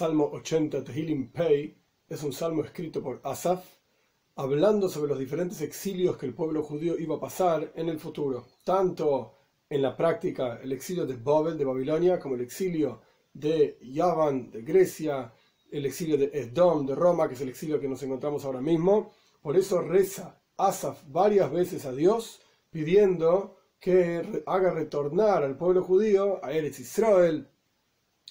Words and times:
Salmo 0.00 0.30
80, 0.32 0.82
Tehilim 0.82 1.30
Pei, 1.30 1.76
es 2.08 2.22
un 2.22 2.32
salmo 2.32 2.64
escrito 2.64 3.02
por 3.02 3.20
Asaf, 3.22 3.62
hablando 4.34 4.88
sobre 4.88 5.10
los 5.10 5.18
diferentes 5.18 5.60
exilios 5.60 6.16
que 6.16 6.24
el 6.24 6.32
pueblo 6.32 6.62
judío 6.62 6.98
iba 6.98 7.16
a 7.16 7.20
pasar 7.20 7.70
en 7.76 7.90
el 7.90 7.98
futuro, 7.98 8.46
tanto 8.64 9.34
en 9.68 9.82
la 9.82 9.94
práctica 9.94 10.58
el 10.62 10.72
exilio 10.72 11.04
de 11.04 11.16
Babel, 11.16 11.58
de 11.58 11.66
Babilonia, 11.66 12.18
como 12.18 12.34
el 12.34 12.40
exilio 12.40 13.02
de 13.34 13.78
Yavan, 13.82 14.50
de 14.50 14.62
Grecia, 14.62 15.34
el 15.70 15.84
exilio 15.84 16.16
de 16.16 16.30
Edom, 16.32 16.86
de 16.86 16.94
Roma, 16.94 17.28
que 17.28 17.34
es 17.34 17.40
el 17.42 17.50
exilio 17.50 17.78
que 17.78 17.86
nos 17.86 18.02
encontramos 18.02 18.46
ahora 18.46 18.62
mismo. 18.62 19.12
Por 19.42 19.54
eso 19.54 19.82
reza 19.82 20.40
Asaf 20.56 21.02
varias 21.08 21.52
veces 21.52 21.84
a 21.84 21.92
Dios 21.92 22.40
pidiendo 22.70 23.58
que 23.78 24.42
haga 24.46 24.72
retornar 24.72 25.42
al 25.42 25.58
pueblo 25.58 25.82
judío, 25.82 26.42
a 26.42 26.52
Eretz 26.52 26.80
Israel, 26.80 27.50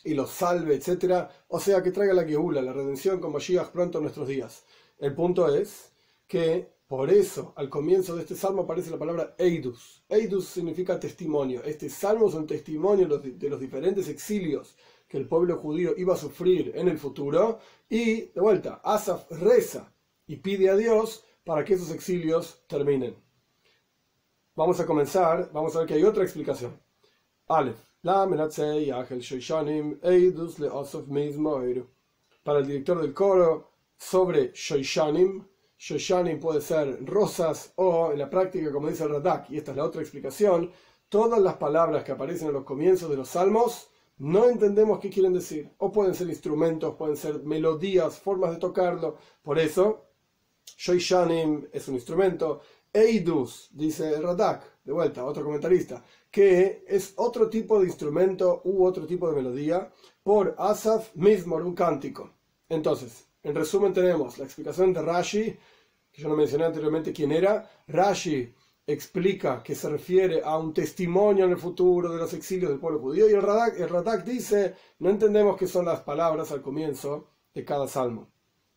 y 0.03 0.13
los 0.13 0.30
salve, 0.30 0.76
etc. 0.76 1.27
O 1.48 1.59
sea, 1.59 1.84
que 1.84 1.91
traiga 1.91 2.13
la 2.13 2.26
Geula, 2.26 2.62
la 2.62 2.73
redención 2.73 3.20
con 3.20 3.31
Mashiach 3.34 3.71
pronto 3.71 3.98
en 3.98 4.03
nuestros 4.03 4.27
días. 4.27 4.66
El 4.98 5.16
punto 5.16 5.53
es 5.53 5.91
que 6.27 6.73
por 6.88 7.12
eso 7.12 7.53
al 7.55 7.70
comienzo 7.70 8.16
de 8.16 8.22
este 8.22 8.35
salmo 8.35 8.63
aparece 8.63 8.89
la 8.89 8.98
palabra 8.98 9.35
Eidus. 9.38 10.03
Eidus 10.09 10.48
significa 10.48 10.99
testimonio. 10.99 11.63
Este 11.63 11.89
salmo 11.89 12.30
es 12.30 12.34
un 12.34 12.48
testimonio 12.48 13.08
de 13.08 13.49
los 13.49 13.59
diferentes 13.59 14.08
exilios 14.08 14.75
que 15.08 15.17
el 15.17 15.27
pueblo 15.27 15.58
judío 15.58 15.94
iba 15.98 16.13
a 16.13 16.17
sufrir 16.17 16.72
en 16.75 16.88
el 16.88 16.97
futuro. 16.97 17.59
Y, 17.89 18.22
de 18.31 18.41
vuelta, 18.41 18.81
Asaf 18.84 19.30
reza 19.31 19.94
y 20.27 20.38
pide 20.38 20.70
a 20.70 20.75
Dios 20.75 21.25
para 21.44 21.66
que 21.66 21.73
esos 21.73 21.91
exilios 21.91 22.63
terminen. 22.67 23.16
Vamos 24.55 24.80
a 24.80 24.86
comenzar, 24.86 25.52
vamos 25.52 25.75
a 25.75 25.80
ver 25.80 25.88
que 25.88 25.94
hay 25.95 26.03
otra 26.03 26.23
explicación. 26.23 26.80
Aleph. 27.47 27.88
Para 32.44 32.59
el 32.59 32.67
director 32.67 33.02
del 33.02 33.14
coro, 33.14 33.72
sobre 33.97 34.52
Shoishanim, 34.53 35.45
Shoishanim 35.78 36.39
puede 36.39 36.61
ser 36.61 37.06
rosas 37.06 37.73
o 37.75 38.11
en 38.14 38.19
la 38.19 38.30
práctica, 38.30 38.72
como 38.72 38.88
dice 38.88 39.03
el 39.03 39.09
Radak, 39.09 39.50
y 39.50 39.58
esta 39.58 39.72
es 39.72 39.78
la 39.78 39.83
otra 39.83 40.02
explicación, 40.02 40.72
todas 41.09 41.41
las 41.41 41.58
palabras 41.58 42.06
que 42.06 42.14
aparecen 42.14 42.47
en 42.47 42.53
los 42.53 42.64
comienzos 42.64 43.09
de 43.09 43.17
los 43.17 43.28
salmos 43.28 43.89
no 44.19 44.50
entendemos 44.50 45.00
qué 45.00 45.09
quieren 45.09 45.34
decir. 45.34 45.72
O 45.78 45.91
pueden 45.91 46.13
ser 46.13 46.30
instrumentos, 46.30 46.95
pueden 46.95 47.17
ser 47.17 47.44
melodías, 47.44 48.19
formas 48.19 48.52
de 48.52 48.58
tocarlo. 48.58 49.17
Por 49.41 49.58
eso, 49.58 50.06
Shoishanim 50.78 51.67
es 51.72 51.88
un 51.88 51.95
instrumento. 51.95 52.61
Eidus, 52.91 53.69
dice 53.71 54.19
Radak, 54.19 54.79
de 54.83 54.91
vuelta, 54.91 55.25
otro 55.25 55.43
comentarista, 55.43 56.03
que 56.31 56.83
es 56.87 57.13
otro 57.17 57.49
tipo 57.49 57.79
de 57.79 57.87
instrumento 57.87 58.61
u 58.63 58.83
otro 58.85 59.05
tipo 59.05 59.29
de 59.29 59.35
melodía 59.35 59.91
por 60.23 60.55
Asaf 60.57 61.15
mismo, 61.15 61.57
un 61.57 61.75
cántico. 61.75 62.31
Entonces, 62.67 63.27
en 63.43 63.55
resumen 63.55 63.93
tenemos 63.93 64.37
la 64.37 64.45
explicación 64.45 64.93
de 64.93 65.01
Rashi, 65.01 65.57
que 66.11 66.21
yo 66.21 66.29
no 66.29 66.35
mencioné 66.35 66.65
anteriormente 66.65 67.13
quién 67.13 67.31
era. 67.31 67.69
Rashi 67.87 68.53
explica 68.85 69.61
que 69.63 69.75
se 69.75 69.87
refiere 69.87 70.41
a 70.43 70.57
un 70.57 70.73
testimonio 70.73 71.45
en 71.45 71.51
el 71.51 71.57
futuro 71.57 72.11
de 72.11 72.17
los 72.17 72.33
exilios 72.33 72.71
del 72.71 72.79
pueblo 72.79 72.99
judío 72.99 73.29
y 73.29 73.33
el 73.33 73.41
Radak, 73.41 73.79
el 73.79 73.89
Radak 73.89 74.25
dice, 74.25 74.75
no 74.99 75.09
entendemos 75.09 75.57
qué 75.57 75.67
son 75.67 75.85
las 75.85 76.01
palabras 76.01 76.51
al 76.51 76.61
comienzo 76.61 77.27
de 77.53 77.63
cada 77.63 77.87
salmo. 77.87 78.31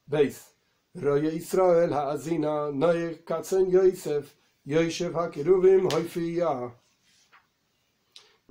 ¿Veis? 0.05 0.52
Roye 0.95 1.35
Israel 1.35 1.91
Haazina 1.91 2.71
Noye 2.73 3.25
Katzen 3.25 3.71
Yosef 3.71 4.35
Yosef 4.65 5.13
HaKeruvim 5.13 5.89
Hoifiyah 5.89 6.73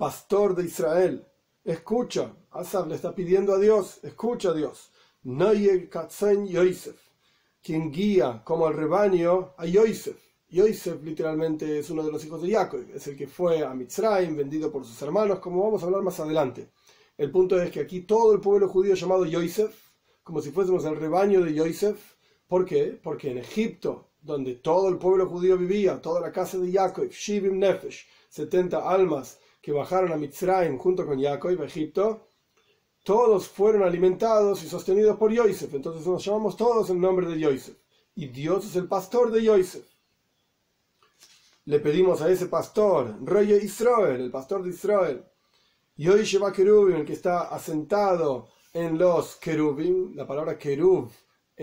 pastor 0.02 0.56
de 0.56 0.64
Israel, 0.64 1.24
escucha, 1.64 2.34
Asaf 2.50 2.88
le 2.88 2.96
está 2.96 3.14
pidiendo 3.14 3.54
a 3.54 3.58
Dios, 3.60 4.00
escucha 4.02 4.50
a 4.50 4.52
Dios, 4.52 4.90
Noyer 5.22 5.88
Katzen 5.88 6.44
Yosef, 6.48 6.96
quien 7.62 7.92
guía 7.92 8.42
como 8.44 8.66
el 8.66 8.74
rebaño 8.74 9.54
a 9.56 9.64
Yosef. 9.64 10.16
Yosef 10.48 11.00
literalmente 11.04 11.78
es 11.78 11.88
uno 11.90 12.02
de 12.02 12.10
los 12.10 12.24
hijos 12.24 12.42
de 12.42 12.50
Jacob, 12.50 12.84
es 12.92 13.06
el 13.06 13.16
que 13.16 13.28
fue 13.28 13.64
a 13.64 13.72
Mitzrayim, 13.74 14.36
vendido 14.36 14.72
por 14.72 14.84
sus 14.84 15.00
hermanos, 15.02 15.38
como 15.38 15.62
vamos 15.62 15.80
a 15.84 15.86
hablar 15.86 16.02
más 16.02 16.18
adelante. 16.18 16.70
El 17.16 17.30
punto 17.30 17.62
es 17.62 17.70
que 17.70 17.78
aquí 17.78 18.00
todo 18.00 18.32
el 18.32 18.40
pueblo 18.40 18.68
judío 18.68 18.96
llamado 18.96 19.24
Yosef, 19.24 19.72
como 20.24 20.42
si 20.42 20.50
fuésemos 20.50 20.84
el 20.84 20.96
rebaño 20.96 21.44
de 21.44 21.54
Yosef, 21.54 22.11
¿por 22.52 22.66
qué? 22.66 23.00
Porque 23.02 23.30
en 23.30 23.38
Egipto, 23.38 24.10
donde 24.20 24.56
todo 24.56 24.90
el 24.90 24.98
pueblo 24.98 25.26
judío 25.26 25.56
vivía, 25.56 26.02
toda 26.02 26.20
la 26.20 26.30
casa 26.30 26.58
de 26.58 26.70
Jacob, 26.70 27.08
Shivim 27.08 27.58
Nefesh, 27.58 28.06
70 28.28 28.76
almas, 28.90 29.38
que 29.62 29.72
bajaron 29.72 30.12
a 30.12 30.18
Mitzrayim 30.18 30.76
junto 30.76 31.06
con 31.06 31.18
Jacob 31.18 31.58
a 31.62 31.64
Egipto, 31.64 32.26
todos 33.04 33.48
fueron 33.48 33.82
alimentados 33.82 34.62
y 34.62 34.68
sostenidos 34.68 35.16
por 35.16 35.32
Yosef. 35.32 35.72
Entonces 35.72 36.06
nos 36.06 36.22
llamamos 36.22 36.54
todos 36.54 36.90
en 36.90 37.00
nombre 37.00 37.26
de 37.26 37.40
Yosef. 37.40 37.74
Y 38.14 38.26
Dios 38.26 38.66
es 38.66 38.76
el 38.76 38.86
pastor 38.86 39.30
de 39.30 39.44
Yosef. 39.44 39.86
Le 41.64 41.78
pedimos 41.78 42.20
a 42.20 42.30
ese 42.30 42.48
pastor, 42.48 43.16
Rey 43.24 43.50
Israel, 43.64 44.20
el 44.20 44.30
pastor 44.30 44.62
de 44.62 44.68
Israel, 44.68 45.24
Yoisheva 45.96 46.52
Kerubim, 46.52 46.96
el 46.96 47.06
que 47.06 47.14
está 47.14 47.44
asentado 47.44 48.48
en 48.74 48.98
los 48.98 49.36
Kerubim. 49.36 50.14
La 50.14 50.26
palabra 50.26 50.58
Kerub 50.58 51.10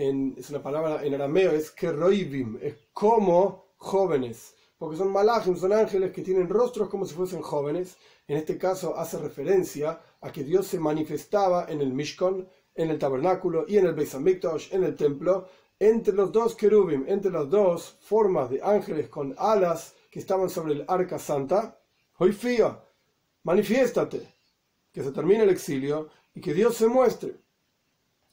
es 0.00 0.50
una 0.50 0.62
palabra 0.62 1.04
en 1.04 1.14
arameo, 1.14 1.52
es 1.52 1.70
Keroivim, 1.70 2.58
es 2.60 2.74
como 2.92 3.74
jóvenes 3.76 4.54
porque 4.80 4.96
son 4.96 5.12
malachim, 5.12 5.56
son 5.56 5.74
ángeles 5.74 6.10
que 6.10 6.22
tienen 6.22 6.48
rostros 6.48 6.88
como 6.88 7.04
si 7.04 7.14
fuesen 7.14 7.42
jóvenes. 7.42 7.98
En 8.26 8.38
este 8.38 8.56
caso 8.56 8.96
hace 8.96 9.18
referencia 9.18 10.00
a 10.22 10.32
que 10.32 10.42
Dios 10.42 10.68
se 10.68 10.80
manifestaba 10.80 11.66
en 11.68 11.82
el 11.82 11.92
Mishkan, 11.92 12.48
en 12.74 12.88
el 12.88 12.98
tabernáculo 12.98 13.66
y 13.68 13.76
en 13.76 13.84
el 13.84 13.92
Beis 13.92 14.14
en 14.14 14.84
el 14.84 14.96
templo, 14.96 15.48
entre 15.78 16.14
los 16.14 16.32
dos 16.32 16.54
querubim, 16.54 17.04
entre 17.08 17.30
las 17.30 17.50
dos 17.50 17.98
formas 18.00 18.48
de 18.48 18.62
ángeles 18.62 19.10
con 19.10 19.34
alas 19.36 19.92
que 20.10 20.18
estaban 20.18 20.48
sobre 20.48 20.72
el 20.72 20.86
arca 20.88 21.18
santa. 21.18 21.78
Hoy 22.16 22.32
fía, 22.32 22.82
manifiéstate, 23.42 24.26
que 24.90 25.02
se 25.02 25.12
termine 25.12 25.42
el 25.42 25.50
exilio 25.50 26.08
y 26.34 26.40
que 26.40 26.54
Dios 26.54 26.74
se 26.76 26.86
muestre. 26.86 27.34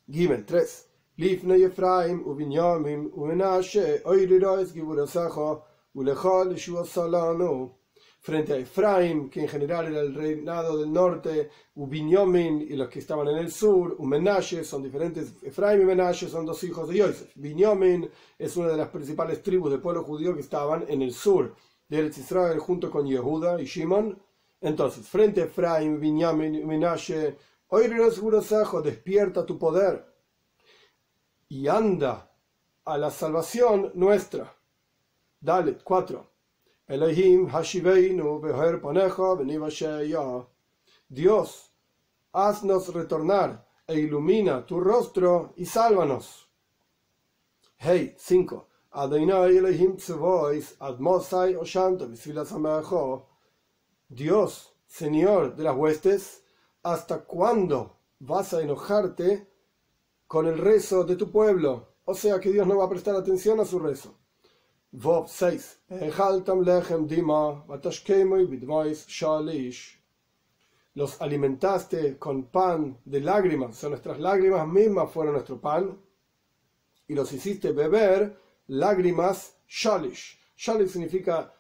Gimel 0.10 0.46
3. 0.46 0.87
Lifne 1.18 1.56
Efraim, 1.64 2.24
Ubinyamim, 2.28 3.10
Umenashe, 3.16 4.04
Oiriroes, 4.06 4.72
Giburasajo, 4.72 5.66
frente 8.20 8.54
a 8.54 8.58
Efraim, 8.58 9.28
que 9.28 9.42
en 9.42 9.48
general 9.48 9.88
era 9.88 10.02
el 10.02 10.14
reinado 10.14 10.78
del 10.78 10.94
norte, 10.94 11.50
Ubinyomin 11.74 12.62
y 12.62 12.76
los 12.76 12.88
que 12.90 13.00
estaban 13.00 13.28
en 13.30 13.38
el 13.38 13.52
sur, 13.52 13.96
Umenashe, 13.98 14.64
son 14.64 14.84
diferentes, 14.84 15.34
Efraim 15.42 15.82
y 15.82 15.86
Menashe 15.86 16.30
son 16.30 16.46
dos 16.46 16.64
hijos 16.64 16.88
de 16.88 16.98
Yosef. 16.98 17.32
Binyomin 17.36 18.08
es 18.38 18.56
una 18.56 18.68
de 18.68 18.78
las 18.78 18.90
principales 18.90 19.42
tribus 19.42 19.72
del 19.72 19.82
pueblo 19.82 20.04
judío 20.04 20.36
que 20.36 20.42
estaban 20.42 20.86
en 20.88 21.02
el 21.02 21.14
sur 21.14 21.56
de 21.90 21.98
Eretz 21.98 22.20
Israel 22.20 22.60
junto 22.60 22.92
con 22.92 23.08
Yehuda 23.08 23.60
y 23.60 23.66
Shimon. 23.66 24.22
Entonces, 24.62 25.08
frente 25.08 25.42
a 25.42 25.46
Efraim, 25.46 26.00
Binyamin 26.00 26.54
y 26.54 26.64
Menashe, 26.64 27.38
despierta 28.84 29.46
tu 29.48 29.58
poder 29.58 30.17
y 31.50 31.68
anda 31.68 32.30
a 32.86 32.98
la 32.98 33.12
salvación 33.12 33.92
nuestra 33.96 34.54
Dalet 35.40 35.84
4. 35.84 36.26
Elohim 36.88 37.48
Hashiveinu 37.48 38.40
Beher 38.40 38.82
Paneja 38.82 40.48
Dios, 41.10 41.72
haznos 42.34 42.94
retornar 42.94 43.66
e 43.88 44.00
ilumina 44.00 44.66
tu 44.66 44.80
rostro 44.80 45.54
y 45.56 45.66
sálvanos. 45.66 46.50
Hey 47.78 48.16
5. 48.18 48.68
Adonai 48.92 49.58
Elohim 49.58 49.98
Tzevois 49.98 50.76
Admosai 50.80 51.56
Oshanto 51.56 52.10
Dios, 54.10 54.74
Señor 54.88 55.56
de 55.56 55.64
las 55.64 55.76
huestes, 55.78 56.44
¿hasta 56.84 57.24
cuándo 57.26 57.98
vas 58.20 58.54
a 58.54 58.62
enojarte 58.62 59.47
con 60.28 60.46
el 60.46 60.58
rezo 60.58 61.04
de 61.04 61.16
tu 61.16 61.32
pueblo? 61.32 61.96
O 62.06 62.14
sea 62.14 62.40
que 62.40 62.52
Dios 62.52 62.68
no 62.68 62.78
va 62.78 62.86
a 62.86 62.90
prestar 62.90 63.16
atención 63.16 63.60
a 63.60 63.66
su 63.66 63.80
rezo. 63.80 64.18
Vov 64.92 65.28
6. 65.28 65.80
Los 70.94 71.22
alimentaste 71.22 72.18
con 72.18 72.46
pan 72.46 72.98
de 73.06 73.22
lágrimas, 73.22 73.72
o 73.72 73.74
sea, 73.74 73.90
nuestras 73.90 74.20
lágrimas 74.20 74.68
mismas 74.68 75.12
fueron 75.12 75.34
nuestro 75.34 75.60
pan, 75.62 76.00
y 77.08 77.14
los 77.14 77.32
hiciste 77.32 77.72
beber 77.72 78.38
lágrimas 78.68 79.58
shalish. 79.68 80.40
Shalish 80.56 80.90
significa 80.90 81.54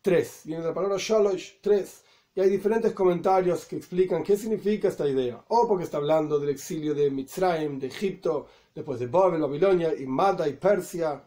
tres, 0.00 0.42
viene 0.44 0.64
la 0.64 0.72
palabra 0.72 0.96
shalish, 0.98 1.60
tres. 1.60 2.04
Y 2.36 2.40
hay 2.40 2.50
diferentes 2.50 2.92
comentarios 2.92 3.64
que 3.64 3.76
explican 3.76 4.24
qué 4.24 4.36
significa 4.36 4.88
esta 4.88 5.08
idea. 5.08 5.44
O 5.48 5.68
porque 5.68 5.84
está 5.84 5.98
hablando 5.98 6.38
del 6.40 6.50
exilio 6.50 6.94
de 6.94 7.10
Mitzrayim, 7.10 7.78
de 7.78 7.86
Egipto, 7.86 8.48
después 8.74 8.98
de 8.98 9.06
Babel, 9.06 9.40
Babilonia, 9.40 9.94
y 9.94 10.06
Mada 10.06 10.48
y 10.48 10.54
Persia 10.54 11.22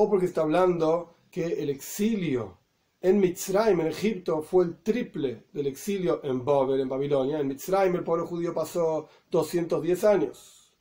o 0.00 0.08
porque 0.08 0.26
está 0.26 0.42
hablando 0.42 1.14
que 1.30 1.44
el 1.60 1.70
exilio 1.70 2.56
En 3.00 3.20
Mitzrayim, 3.20 3.80
en 3.80 3.88
Egipto, 3.88 4.42
fue 4.42 4.64
el 4.64 4.76
triple 4.82 5.44
del 5.52 5.68
exilio 5.68 6.20
en 6.24 6.44
Babel, 6.44 6.80
en 6.80 6.88
Babilonia. 6.88 7.38
En 7.40 7.48
Mitzrayim 7.48 7.94
el 7.96 8.04
pueblo 8.04 8.26
judío 8.26 8.52
pasó 8.54 9.08
210 9.30 10.04
años. 10.04 10.72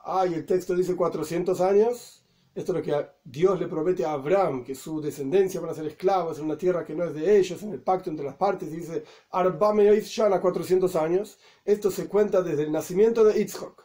Ah, 0.00 0.26
y 0.26 0.34
el 0.34 0.44
texto 0.46 0.74
dice 0.74 0.96
400 0.96 1.60
años. 1.60 2.15
Esto 2.56 2.72
es 2.72 2.78
lo 2.78 2.82
que 2.82 3.06
Dios 3.22 3.60
le 3.60 3.68
promete 3.68 4.02
a 4.06 4.12
Abraham, 4.12 4.64
que 4.64 4.74
su 4.74 4.98
descendencia 4.98 5.60
van 5.60 5.68
a 5.68 5.74
ser 5.74 5.84
esclavos 5.84 6.38
en 6.38 6.46
una 6.46 6.56
tierra 6.56 6.86
que 6.86 6.94
no 6.94 7.04
es 7.04 7.12
de 7.12 7.38
ellos, 7.38 7.62
en 7.62 7.72
el 7.72 7.82
pacto 7.82 8.08
entre 8.08 8.24
las 8.24 8.36
partes. 8.36 8.72
Y 8.72 8.76
dice, 8.76 9.04
Arbame 9.30 10.00
Shana, 10.00 10.40
400 10.40 10.96
años. 10.96 11.38
Esto 11.66 11.90
se 11.90 12.08
cuenta 12.08 12.40
desde 12.40 12.62
el 12.62 12.72
nacimiento 12.72 13.24
de 13.24 13.34
Yitzhak. 13.34 13.84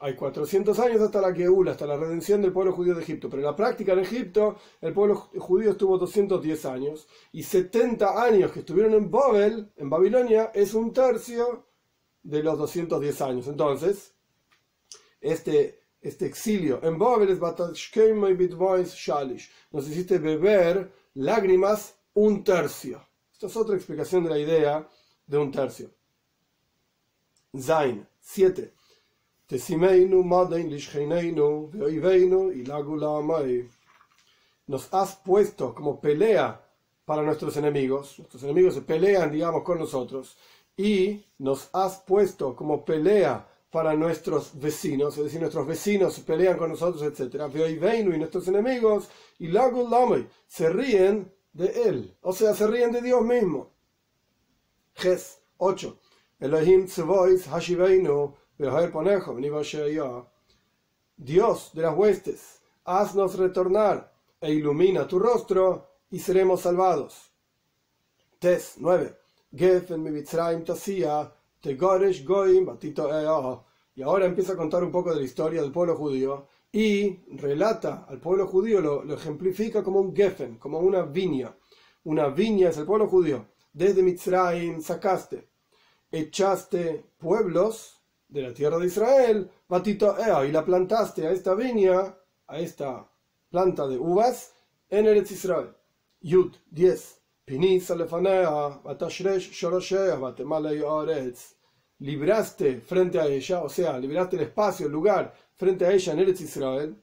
Hay 0.00 0.14
400 0.14 0.78
años 0.78 1.00
hasta 1.00 1.22
la 1.22 1.32
Geula, 1.32 1.70
hasta 1.70 1.86
la 1.86 1.96
redención 1.96 2.42
del 2.42 2.52
pueblo 2.52 2.74
judío 2.74 2.94
de 2.94 3.00
Egipto. 3.00 3.30
Pero 3.30 3.40
en 3.40 3.46
la 3.46 3.56
práctica 3.56 3.94
en 3.94 4.00
Egipto, 4.00 4.56
el 4.82 4.92
pueblo 4.92 5.16
judío 5.16 5.70
estuvo 5.70 5.96
210 5.96 6.66
años. 6.66 7.08
Y 7.32 7.44
70 7.44 8.22
años 8.22 8.52
que 8.52 8.60
estuvieron 8.60 8.92
en 8.92 9.10
Babel, 9.10 9.72
en 9.78 9.88
Babilonia, 9.88 10.50
es 10.52 10.74
un 10.74 10.92
tercio 10.92 11.66
de 12.22 12.42
los 12.42 12.58
210 12.58 13.22
años. 13.22 13.48
Entonces, 13.48 14.14
este, 15.22 15.83
este 16.04 16.26
exilio 16.26 16.80
en 16.82 16.98
Nos 19.70 19.88
hiciste 19.88 20.18
beber 20.18 20.92
lágrimas 21.14 21.96
un 22.12 22.44
tercio. 22.44 23.00
Esta 23.32 23.46
es 23.46 23.56
otra 23.56 23.74
explicación 23.74 24.24
de 24.24 24.30
la 24.30 24.38
idea 24.38 24.86
de 25.26 25.38
un 25.38 25.50
tercio. 25.50 25.90
Zain, 27.58 28.06
7. 28.20 28.74
Nos 34.66 34.92
has 34.92 35.16
puesto 35.16 35.74
como 35.74 36.00
pelea 36.00 36.60
para 37.06 37.22
nuestros 37.22 37.56
enemigos. 37.56 38.18
Nuestros 38.18 38.42
enemigos 38.42 38.74
se 38.74 38.82
pelean, 38.82 39.32
digamos, 39.32 39.62
con 39.62 39.78
nosotros. 39.78 40.36
Y 40.76 41.24
nos 41.38 41.70
has 41.72 41.98
puesto 42.00 42.54
como 42.54 42.84
pelea 42.84 43.48
para 43.74 43.94
nuestros 43.94 44.56
vecinos, 44.60 45.18
es 45.18 45.24
decir, 45.24 45.40
nuestros 45.40 45.66
vecinos 45.66 46.20
pelean 46.20 46.56
con 46.56 46.70
nosotros, 46.70 47.02
etc. 47.02 47.42
Y 47.56 48.18
nuestros 48.18 48.46
enemigos, 48.46 49.08
y 49.40 49.50
se 50.46 50.70
ríen 50.70 51.34
de 51.52 51.82
él, 51.82 52.16
o 52.20 52.32
sea, 52.32 52.54
se 52.54 52.68
ríen 52.68 52.92
de 52.92 53.02
Dios 53.02 53.22
mismo. 53.22 53.72
Ges 54.94 55.40
8. 55.56 55.98
Elohim 56.38 56.86
Hashiveinu 56.86 58.36
Dios 61.16 61.70
de 61.74 61.82
las 61.82 61.96
huestes, 61.96 62.60
haznos 62.84 63.36
retornar 63.36 64.14
e 64.40 64.52
ilumina 64.52 65.08
tu 65.08 65.18
rostro 65.18 65.88
y 66.12 66.20
seremos 66.20 66.60
salvados. 66.60 67.32
Tes 68.38 68.74
9. 68.78 69.18
Y 73.96 74.02
ahora 74.02 74.26
empieza 74.26 74.52
a 74.52 74.56
contar 74.56 74.82
un 74.82 74.90
poco 74.90 75.10
de 75.10 75.16
la 75.16 75.22
historia 75.22 75.62
del 75.62 75.72
pueblo 75.72 75.96
judío 75.96 76.46
y 76.72 77.20
relata 77.36 78.04
al 78.08 78.18
pueblo 78.18 78.46
judío, 78.48 78.80
lo, 78.80 79.14
ejemplifica 79.14 79.82
como 79.82 80.00
un 80.00 80.14
gefen, 80.14 80.58
como 80.58 80.80
una 80.80 81.02
viña. 81.02 81.56
Una 82.04 82.28
viña 82.28 82.70
es 82.70 82.78
el 82.78 82.84
pueblo 82.84 83.06
judío. 83.06 83.46
Desde 83.72 84.02
Mitzrayim 84.02 84.80
sacaste, 84.80 85.48
echaste 86.10 87.12
pueblos 87.18 88.00
de 88.28 88.42
la 88.42 88.52
tierra 88.52 88.78
de 88.78 88.86
Israel, 88.86 89.50
batito 89.68 90.16
y 90.44 90.50
la 90.50 90.64
plantaste 90.64 91.26
a 91.26 91.30
esta 91.30 91.54
viña, 91.54 92.16
a 92.46 92.58
esta 92.58 93.08
planta 93.48 93.86
de 93.86 93.96
uvas, 93.96 94.54
en 94.90 95.06
Eretz 95.06 95.30
Israel. 95.30 95.74
Yud 96.20 96.56
10. 96.70 97.23
Libraste 101.98 102.80
frente 102.80 103.20
a 103.20 103.26
ella, 103.26 103.62
o 103.62 103.68
sea, 103.68 103.98
libraste 103.98 104.36
el 104.36 104.42
espacio, 104.44 104.86
el 104.86 104.92
lugar 104.92 105.34
frente 105.54 105.84
a 105.84 105.92
ella 105.92 106.14
en 106.14 106.20
Eretz 106.20 106.40
Israel, 106.40 106.96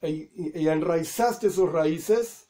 y 0.00 0.66
enraizaste 0.66 1.50
sus 1.50 1.70
raíces, 1.70 2.48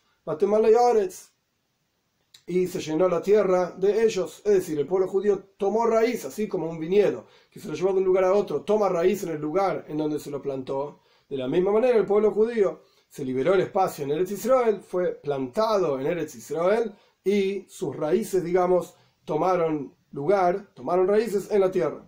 y 2.47 2.67
se 2.69 2.81
llenó 2.81 3.09
la 3.09 3.21
tierra 3.21 3.73
de 3.73 4.05
ellos. 4.05 4.43
Es 4.45 4.53
decir, 4.53 4.79
el 4.79 4.87
pueblo 4.87 5.09
judío 5.09 5.49
tomó 5.57 5.85
raíz, 5.87 6.25
así 6.25 6.47
como 6.47 6.71
un 6.71 6.79
viñedo, 6.79 7.27
que 7.51 7.59
se 7.59 7.67
lo 7.67 7.75
llevó 7.75 7.93
de 7.93 7.99
un 7.99 8.05
lugar 8.05 8.23
a 8.23 8.35
otro, 8.35 8.63
toma 8.63 8.89
raíz 8.89 9.25
en 9.25 9.31
el 9.31 9.41
lugar 9.41 9.85
en 9.89 9.99
donde 9.99 10.21
se 10.21 10.31
lo 10.31 10.41
plantó. 10.41 11.01
De 11.29 11.37
la 11.37 11.49
misma 11.49 11.73
manera, 11.73 11.99
el 11.99 12.07
pueblo 12.07 12.31
judío 12.31 12.83
se 13.17 13.25
liberó 13.25 13.55
el 13.55 13.63
espacio 13.63 14.05
en 14.05 14.11
Eretz 14.11 14.33
Israel, 14.33 14.83
fue 14.87 15.13
plantado 15.13 15.99
en 15.99 16.07
Eretz 16.07 16.35
Israel 16.35 16.93
y 17.25 17.65
sus 17.67 17.97
raíces, 17.97 18.45
digamos, 18.45 18.95
tomaron 19.25 19.95
lugar, 20.11 20.67
tomaron 20.75 21.09
raíces 21.09 21.51
en 21.51 21.63
la 21.63 21.71
tierra. 21.71 22.05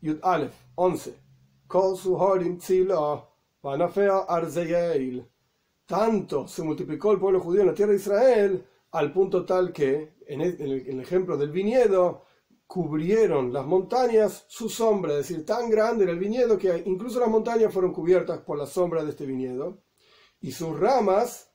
Yud 0.00 0.20
Aleph 0.22 0.54
11. 0.76 1.14
Tanto 5.84 6.48
se 6.48 6.62
multiplicó 6.62 7.12
el 7.12 7.20
pueblo 7.20 7.38
judío 7.38 7.60
en 7.60 7.66
la 7.66 7.74
tierra 7.74 7.90
de 7.90 7.98
Israel 7.98 8.66
al 8.92 9.12
punto 9.12 9.44
tal 9.44 9.70
que, 9.70 10.14
en 10.26 10.40
el, 10.40 10.98
ejemplo 10.98 11.36
del 11.36 11.50
viñedo, 11.50 12.22
cubrieron 12.66 13.52
las 13.52 13.66
montañas 13.66 14.46
su 14.48 14.70
sombra, 14.70 15.12
es 15.12 15.28
decir, 15.28 15.44
tan 15.44 15.68
grande 15.68 16.04
era 16.04 16.12
el 16.14 16.18
viñedo 16.18 16.56
que 16.56 16.84
incluso 16.86 17.20
las 17.20 17.28
montañas 17.28 17.70
fueron 17.70 17.92
cubiertas 17.92 18.38
por 18.40 18.56
la 18.56 18.64
sombra 18.64 19.04
de 19.04 19.10
este 19.10 19.26
viñedo, 19.26 19.82
y 20.42 20.50
sus 20.50 20.78
ramas 20.78 21.50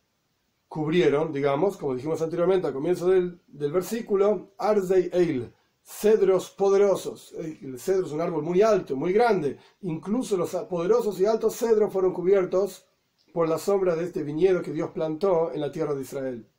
cubrieron, 0.68 1.32
digamos, 1.32 1.78
como 1.78 1.94
dijimos 1.94 2.22
anteriormente 2.22 2.68
al 2.68 2.74
comienzo 2.74 3.08
del, 3.10 3.40
versículo, 3.48 4.54
Arzei 4.58 5.10
Eil, 5.14 5.54
cedros 5.84 6.50
poderosos. 6.50 7.34
El 7.34 7.80
cedro 7.80 8.06
es 8.06 8.12
un 8.12 8.22
árbol 8.22 8.44
muy 8.44 8.62
alto, 8.62 8.96
muy 8.96 9.14
grande. 9.14 9.58
Incluso 9.82 10.38
los 10.38 10.52
poderosos 10.70 11.20
y 11.20 11.26
altos 11.26 11.56
cedros 11.56 11.92
fueron 11.92 12.14
cubiertos 12.14 12.86
por 13.34 13.48
la 13.48 13.58
sombra 13.58 13.96
de 13.96 14.06
este 14.06 14.24
viñedo 14.24 14.62
que 14.62 14.72
Dios 14.72 14.92
plantó 14.92 15.52
en 15.54 15.62
la 15.62 15.72
tierra 15.72 15.94
de 15.94 16.02
Israel 16.02 16.50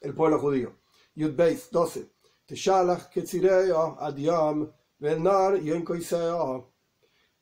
el 0.00 0.14
pueblo 0.14 0.38
judío. 0.38 0.76
Yud 1.14 1.34
Beis 1.34 1.70
12. 1.70 2.10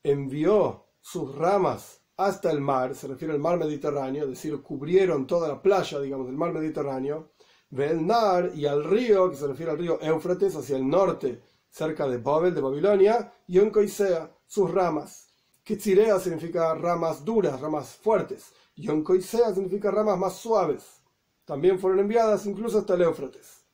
Envió 0.03 0.85
sus 1.01 1.35
ramas 1.35 2.02
hasta 2.17 2.51
el 2.51 2.61
mar, 2.61 2.95
se 2.95 3.07
refiere 3.07 3.33
al 3.33 3.39
mar 3.39 3.57
Mediterráneo, 3.57 4.23
es 4.23 4.29
decir, 4.29 4.61
cubrieron 4.61 5.25
toda 5.25 5.47
la 5.47 5.61
playa, 5.61 5.99
digamos, 5.99 6.27
del 6.27 6.37
mar 6.37 6.53
Mediterráneo. 6.53 7.31
Velnar 7.69 8.51
y 8.53 8.67
al 8.67 8.83
río, 8.83 9.31
que 9.31 9.35
se 9.35 9.47
refiere 9.47 9.71
al 9.71 9.79
río 9.79 9.99
Éufrates, 10.01 10.55
hacia 10.55 10.77
el 10.77 10.87
norte, 10.87 11.41
cerca 11.69 12.07
de 12.07 12.17
Babel, 12.17 12.53
de 12.53 12.61
Babilonia, 12.61 13.33
y 13.47 13.53
Yonkoisea, 13.53 14.31
sus 14.45 14.71
ramas. 14.71 15.33
Ketzirea 15.63 16.19
significa 16.19 16.75
ramas 16.75 17.25
duras, 17.25 17.59
ramas 17.59 17.95
fuertes. 17.95 18.53
Yonkoisea 18.75 19.53
significa 19.53 19.89
ramas 19.89 20.17
más 20.17 20.35
suaves. 20.35 21.01
También 21.45 21.79
fueron 21.79 21.99
enviadas 21.99 22.45
incluso 22.45 22.79
hasta 22.79 22.93
el 22.93 23.01
Éufrates. 23.01 23.65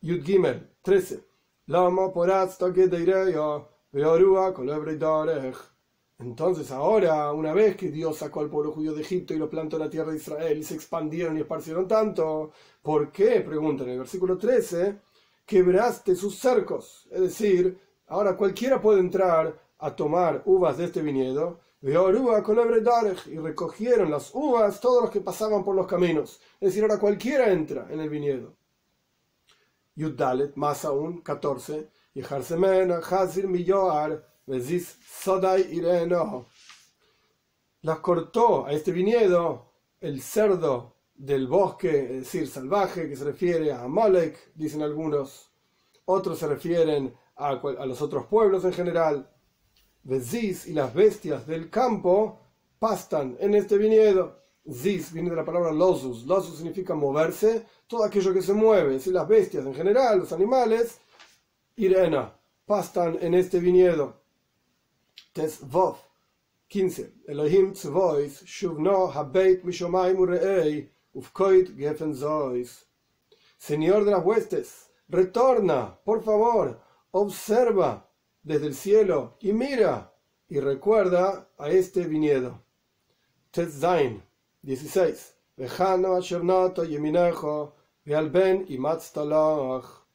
Yud 0.00 0.24
Gimel 0.24 0.70
13. 0.82 1.24
Entonces 6.22 6.70
ahora, 6.70 7.32
una 7.32 7.52
vez 7.52 7.76
que 7.76 7.90
Dios 7.90 8.18
sacó 8.18 8.40
al 8.40 8.50
pueblo 8.50 8.70
judío 8.72 8.94
de 8.94 9.02
Egipto 9.02 9.34
y 9.34 9.38
lo 9.38 9.50
plantó 9.50 9.76
en 9.76 9.82
la 9.82 9.90
tierra 9.90 10.12
de 10.12 10.18
Israel 10.18 10.56
y 10.56 10.62
se 10.62 10.74
expandieron 10.74 11.36
y 11.36 11.40
esparcieron 11.40 11.88
tanto, 11.88 12.52
¿por 12.80 13.10
qué? 13.10 13.40
Pregunta 13.40 13.82
en 13.82 13.90
el 13.90 13.98
versículo 13.98 14.38
13, 14.38 15.00
quebraste 15.44 16.14
sus 16.14 16.38
cercos. 16.38 17.08
Es 17.10 17.20
decir, 17.22 17.76
ahora 18.06 18.36
cualquiera 18.36 18.80
puede 18.80 19.00
entrar 19.00 19.58
a 19.78 19.96
tomar 19.96 20.42
uvas 20.44 20.78
de 20.78 20.84
este 20.84 21.02
viñedo 21.02 21.58
y 21.80 21.90
recogieron 23.38 24.10
las 24.10 24.32
uvas 24.32 24.80
todos 24.80 25.02
los 25.02 25.10
que 25.10 25.20
pasaban 25.20 25.64
por 25.64 25.74
los 25.74 25.88
caminos. 25.88 26.40
Es 26.60 26.68
decir, 26.68 26.84
ahora 26.84 27.00
cualquiera 27.00 27.50
entra 27.50 27.88
en 27.90 27.98
el 27.98 28.08
viñedo. 28.08 28.54
Yudalet, 29.96 30.54
más 30.54 30.84
aún, 30.84 31.20
14. 31.22 31.90
Y 32.14 32.22
Hazir 32.22 33.48
Miyoar, 34.46 34.82
Sodai 35.22 35.72
Ireno. 35.72 36.46
Las 37.82 37.98
cortó 38.00 38.66
a 38.66 38.72
este 38.72 38.92
viñedo 38.92 39.72
el 40.00 40.20
cerdo 40.20 40.96
del 41.14 41.46
bosque, 41.46 42.04
es 42.04 42.24
decir, 42.24 42.48
salvaje, 42.48 43.08
que 43.08 43.16
se 43.16 43.24
refiere 43.24 43.72
a 43.72 43.84
Amalek, 43.84 44.52
dicen 44.54 44.82
algunos. 44.82 45.50
Otros 46.06 46.38
se 46.38 46.48
refieren 46.48 47.14
a, 47.36 47.50
a 47.50 47.86
los 47.86 48.02
otros 48.02 48.26
pueblos 48.26 48.64
en 48.64 48.72
general. 48.72 49.30
Ziz 50.20 50.66
y 50.66 50.72
las 50.72 50.92
bestias 50.92 51.46
del 51.46 51.70
campo 51.70 52.40
pastan 52.78 53.36
en 53.38 53.54
este 53.54 53.78
viñedo. 53.78 54.42
Ziz 54.68 55.12
viene 55.12 55.30
de 55.30 55.36
la 55.36 55.44
palabra 55.44 55.72
losus. 55.72 56.24
Losus 56.26 56.56
significa 56.56 56.94
moverse, 56.94 57.64
todo 57.86 58.04
aquello 58.04 58.34
que 58.34 58.42
se 58.42 58.52
mueve. 58.52 58.98
Si 58.98 59.10
las 59.10 59.28
bestias 59.28 59.64
en 59.64 59.74
general, 59.74 60.18
los 60.18 60.32
animales, 60.32 60.98
Irena, 61.76 62.36
pastan 62.66 63.18
en 63.20 63.34
este 63.34 63.60
viñedo. 63.60 64.21
Tesvov 65.34 65.96
15. 66.68 67.12
Elohim 67.28 67.72
tzvois, 67.72 68.42
shuvno 68.44 69.10
habeit 69.14 69.64
mishomaim 69.64 70.18
urei, 70.18 70.90
ufkoit 71.14 71.74
gefen 71.76 72.14
zois. 72.14 72.84
Señor 73.58 74.04
de 74.04 74.10
las 74.10 74.24
huestes, 74.24 74.90
retorna, 75.08 75.98
por 76.04 76.22
favor, 76.22 76.80
observa 77.12 78.08
desde 78.42 78.66
el 78.66 78.74
cielo 78.74 79.36
y 79.40 79.52
mira 79.52 80.12
y 80.48 80.60
recuerda 80.60 81.48
a 81.56 81.70
este 81.70 82.06
viñedo. 82.06 82.60
Tetzain 83.52 84.22
16. 84.62 85.34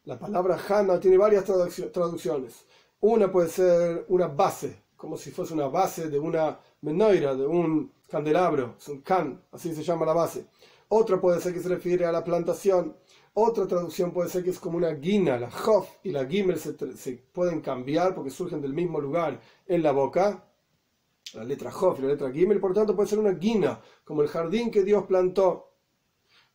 La 0.03 0.19
palabra 0.19 0.59
Hana 0.67 0.99
tiene 0.99 1.17
varias 1.17 1.45
traducciones. 1.45 2.65
Una 2.99 3.31
puede 3.31 3.49
ser 3.49 4.05
una 4.09 4.27
base, 4.27 4.81
como 4.97 5.15
si 5.15 5.31
fuese 5.31 5.53
una 5.53 5.67
base 5.67 6.09
de 6.09 6.19
una 6.19 6.59
menoira, 6.81 7.35
de 7.35 7.45
un 7.45 7.93
candelabro, 8.07 8.75
es 8.77 8.87
un 8.89 9.01
can, 9.01 9.41
así 9.51 9.73
se 9.73 9.83
llama 9.83 10.05
la 10.05 10.13
base. 10.13 10.47
Otra 10.89 11.21
puede 11.21 11.39
ser 11.39 11.53
que 11.53 11.59
se 11.59 11.69
refiere 11.69 12.05
a 12.05 12.11
la 12.11 12.23
plantación. 12.23 12.97
Otra 13.33 13.67
traducción 13.67 14.11
puede 14.11 14.29
ser 14.29 14.43
que 14.43 14.49
es 14.49 14.59
como 14.59 14.77
una 14.77 14.91
guina, 14.93 15.37
la 15.37 15.49
Hof 15.49 15.89
y 16.03 16.11
la 16.11 16.25
Gimel 16.25 16.57
se, 16.57 16.73
pueden 17.31 17.61
cambiar 17.61 18.15
porque 18.15 18.31
surgen 18.31 18.61
del 18.61 18.73
mismo 18.73 18.99
lugar 18.99 19.39
en 19.67 19.83
la 19.83 19.91
boca. 19.91 20.43
La 21.33 21.43
letra 21.43 21.69
Hof 21.69 21.99
y 21.99 22.03
la 22.03 22.07
letra 22.07 22.31
Gimel, 22.31 22.59
por 22.59 22.71
lo 22.71 22.75
tanto, 22.75 22.95
puede 22.95 23.09
ser 23.09 23.19
una 23.19 23.33
guina, 23.33 23.79
como 24.03 24.23
el 24.23 24.29
jardín 24.29 24.71
que 24.71 24.83
Dios 24.83 25.05
plantó. 25.05 25.73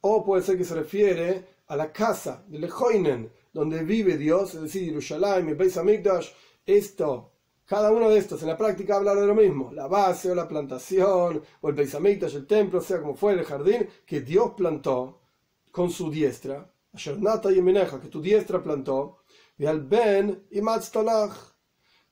O 0.01 0.25
puede 0.25 0.43
ser 0.43 0.59
que 0.59 0.65
se 0.65 0.75
refiere 0.75 1.45
a 1.69 1.77
la 1.77 1.93
casa 1.93 2.43
de 2.49 2.59
Lejoinen, 2.59 3.31
donde 3.53 3.85
vive 3.85 4.17
Dios, 4.17 4.55
es 4.55 4.63
decir, 4.63 4.83
Yerushalayim 4.87 5.51
y 5.51 5.55
Beis 5.55 5.77
Hamikdash. 5.77 6.31
Esto 6.67 7.32
cada 7.73 7.91
uno 7.91 8.11
de 8.11 8.19
estos 8.19 8.43
en 8.43 8.49
la 8.49 8.59
práctica 8.59 8.97
habla 8.97 9.15
de 9.15 9.27
lo 9.27 9.35
mismo, 9.35 9.73
la 9.73 9.87
base 9.87 10.31
o 10.31 10.35
la 10.35 10.47
plantación 10.47 11.43
o 11.63 11.69
el 11.71 11.75
Beisamikdash, 11.75 12.35
el 12.35 12.47
templo, 12.47 12.83
sea 12.83 13.01
como 13.01 13.15
fue 13.15 13.33
el 13.33 13.45
jardín 13.45 13.89
que 14.05 14.21
Dios 14.21 14.53
plantó 14.55 15.23
con 15.71 15.91
su 15.91 16.11
diestra, 16.11 16.71
Ashernata 16.93 17.51
y 17.51 17.63
Meneja, 17.63 17.99
que 17.99 18.09
tu 18.09 18.21
diestra 18.21 18.63
plantó, 18.63 19.23
y 19.57 19.65
al 19.65 19.81
Ben 19.87 20.49
y 20.51 20.61
Matztalach. 20.61 21.33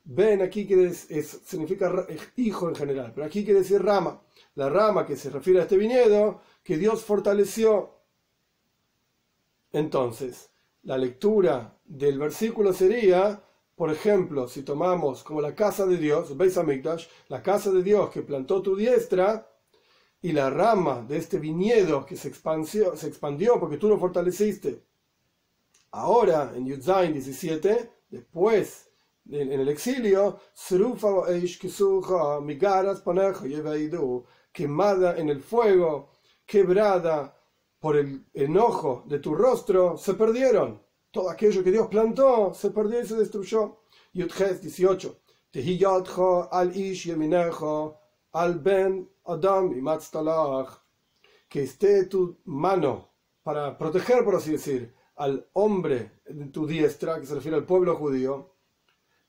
Ben 0.03 0.41
aquí 0.41 0.67
quiere, 0.67 0.95
significa 0.95 2.07
hijo 2.37 2.71
en 2.71 2.75
general, 2.75 3.13
pero 3.15 3.27
aquí 3.27 3.45
quiere 3.45 3.61
decir 3.61 3.83
rama. 3.83 4.19
La 4.55 4.71
rama 4.71 5.05
que 5.05 5.15
se 5.15 5.29
refiere 5.29 5.61
a 5.61 5.65
este 5.65 5.77
viñedo 5.77 6.41
que 6.65 6.79
Dios 6.79 7.05
fortaleció. 7.05 7.99
Entonces, 9.75 10.49
la 10.85 10.97
lectura 10.97 11.79
del 11.85 12.19
versículo 12.19 12.73
sería 12.73 13.45
por 13.81 13.91
ejemplo, 13.91 14.47
si 14.47 14.63
tomamos 14.63 15.23
como 15.23 15.41
la 15.41 15.55
casa 15.55 15.87
de 15.87 15.97
Dios, 15.97 16.37
Beis 16.37 16.59
la 17.29 17.43
casa 17.43 17.71
de 17.71 17.83
Dios 17.83 18.11
que 18.11 18.21
plantó 18.21 18.61
tu 18.61 18.77
diestra, 18.77 19.51
y 20.21 20.33
la 20.33 20.51
rama 20.51 21.01
de 21.01 21.17
este 21.17 21.39
viñedo 21.39 22.05
que 22.05 22.15
se 22.15 22.29
expandió, 22.29 22.95
se 22.95 23.07
expandió 23.09 23.59
porque 23.59 23.79
tú 23.79 23.89
lo 23.89 23.99
fortaleciste. 23.99 24.85
Ahora, 25.93 26.53
en 26.55 26.67
Yudzain 26.67 27.15
17, 27.15 27.91
después, 28.11 28.91
en, 29.31 29.51
el 29.51 29.67
exilio, 29.71 30.39
quemada 34.53 35.17
en 35.17 35.29
el 35.31 35.41
fuego, 35.41 36.11
quebrada 36.45 37.35
por 37.79 37.97
el 37.97 38.27
enojo 38.35 39.05
de 39.07 39.21
tu 39.21 39.35
rostro, 39.35 39.97
se 39.97 40.13
perdieron 40.13 40.90
todo 41.11 41.31
aquello 41.31 41.65
que 41.65 41.73
Dios 41.73 41.89
plantó 41.89 42.55
se 42.55 42.71
perdió 42.71 43.01
y 43.01 43.07
se 43.07 43.17
destruyó. 43.17 43.79
Yudges 44.13 44.61
18. 44.63 45.21
al 46.51 46.77
ish 46.77 47.11
al 48.33 48.59
ben 48.61 49.09
adam 49.25 49.73
y 49.73 50.67
Que 51.49 51.63
esté 51.63 52.05
tu 52.07 52.39
mano 52.45 53.11
para 53.43 53.77
proteger, 53.77 54.25
por 54.25 54.37
así 54.37 54.53
decir, 54.53 54.95
al 55.17 55.49
hombre 55.55 56.21
en 56.27 56.53
tu 56.53 56.67
diestra, 56.67 57.19
que 57.21 57.27
se 57.27 57.35
refiere 57.35 57.57
al 57.57 57.67
pueblo 57.67 57.97
judío, 57.97 58.55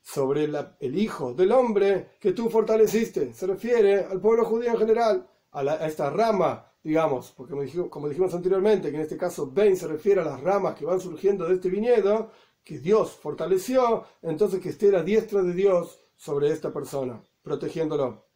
sobre 0.00 0.44
el 0.44 0.98
hijo 0.98 1.32
del 1.34 1.52
hombre 1.52 2.10
que 2.20 2.32
tú 2.32 2.48
fortaleciste. 2.48 3.32
Se 3.34 3.46
refiere 3.46 4.04
al 4.04 4.20
pueblo 4.20 4.44
judío 4.44 4.70
en 4.70 4.78
general, 4.78 5.28
a, 5.52 5.60
a 5.60 5.86
esta 5.86 6.10
rama 6.10 6.71
digamos, 6.82 7.32
porque 7.36 7.54
como 7.88 8.08
dijimos 8.08 8.34
anteriormente, 8.34 8.90
que 8.90 8.96
en 8.96 9.02
este 9.02 9.16
caso 9.16 9.50
Ben 9.50 9.76
se 9.76 9.86
refiere 9.86 10.20
a 10.20 10.24
las 10.24 10.40
ramas 10.40 10.74
que 10.74 10.84
van 10.84 11.00
surgiendo 11.00 11.46
de 11.46 11.54
este 11.54 11.68
viñedo, 11.68 12.30
que 12.64 12.78
Dios 12.78 13.12
fortaleció, 13.12 14.04
entonces 14.22 14.60
que 14.60 14.70
esté 14.70 14.90
la 14.90 15.02
diestra 15.02 15.42
de 15.42 15.52
Dios 15.52 15.98
sobre 16.16 16.50
esta 16.50 16.72
persona, 16.72 17.22
protegiéndolo. 17.42 18.26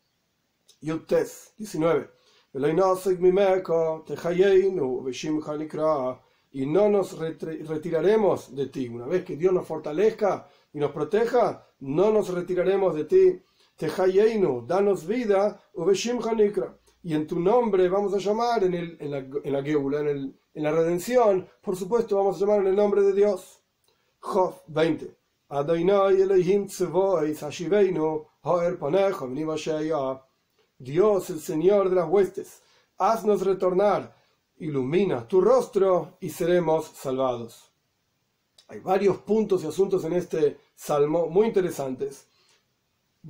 Yutes 0.81 1.55
19. 1.57 2.11
Y 6.53 6.67
no 6.67 6.89
nos 6.89 7.19
retiraremos 7.19 8.55
de 8.55 8.67
ti. 8.69 8.89
Una 8.89 9.07
vez 9.07 9.25
que 9.25 9.37
Dios 9.37 9.53
nos 9.53 9.67
fortalezca 9.67 10.49
y 10.73 10.79
nos 10.79 10.93
proteja, 10.93 11.69
no 11.81 12.11
nos 12.11 12.29
retiraremos 12.31 12.95
de 12.95 13.05
ti. 13.05 13.43
Danos 14.67 15.07
vida, 15.07 15.61
y 17.07 17.15
en 17.15 17.25
tu 17.29 17.39
nombre 17.39 17.89
vamos 17.89 18.13
a 18.15 18.19
llamar 18.19 18.65
en, 18.65 18.73
la, 18.99 19.19
en 19.19 19.53
en 20.55 20.63
la 20.65 20.73
redención, 20.73 21.49
por 21.63 21.77
supuesto 21.77 22.17
vamos 22.17 22.37
a 22.37 22.41
llamar 22.41 22.63
en 22.63 22.67
el 22.67 22.75
nombre 22.75 23.03
de 23.03 23.13
Dios. 23.13 23.63
Job 24.19 24.57
20. 24.67 25.17
Dios, 30.79 31.31
el 31.31 31.39
Señor 31.39 31.91
de 31.91 31.95
las 31.95 32.09
huestes, 32.09 32.61
haznos 32.99 33.47
retornar, 33.47 34.17
ilumina 34.59 35.29
tu 35.29 35.41
rostro 35.41 36.17
y 36.19 36.31
seremos 36.31 36.87
salvados. 36.87 37.71
Hay 38.67 38.81
varios 38.81 39.19
puntos 39.19 39.63
y 39.63 39.69
asuntos 39.69 40.05
en 40.05 40.15
este 40.15 40.59
salmo 40.75 41.29
muy 41.29 41.47
interesantes. 41.47 42.27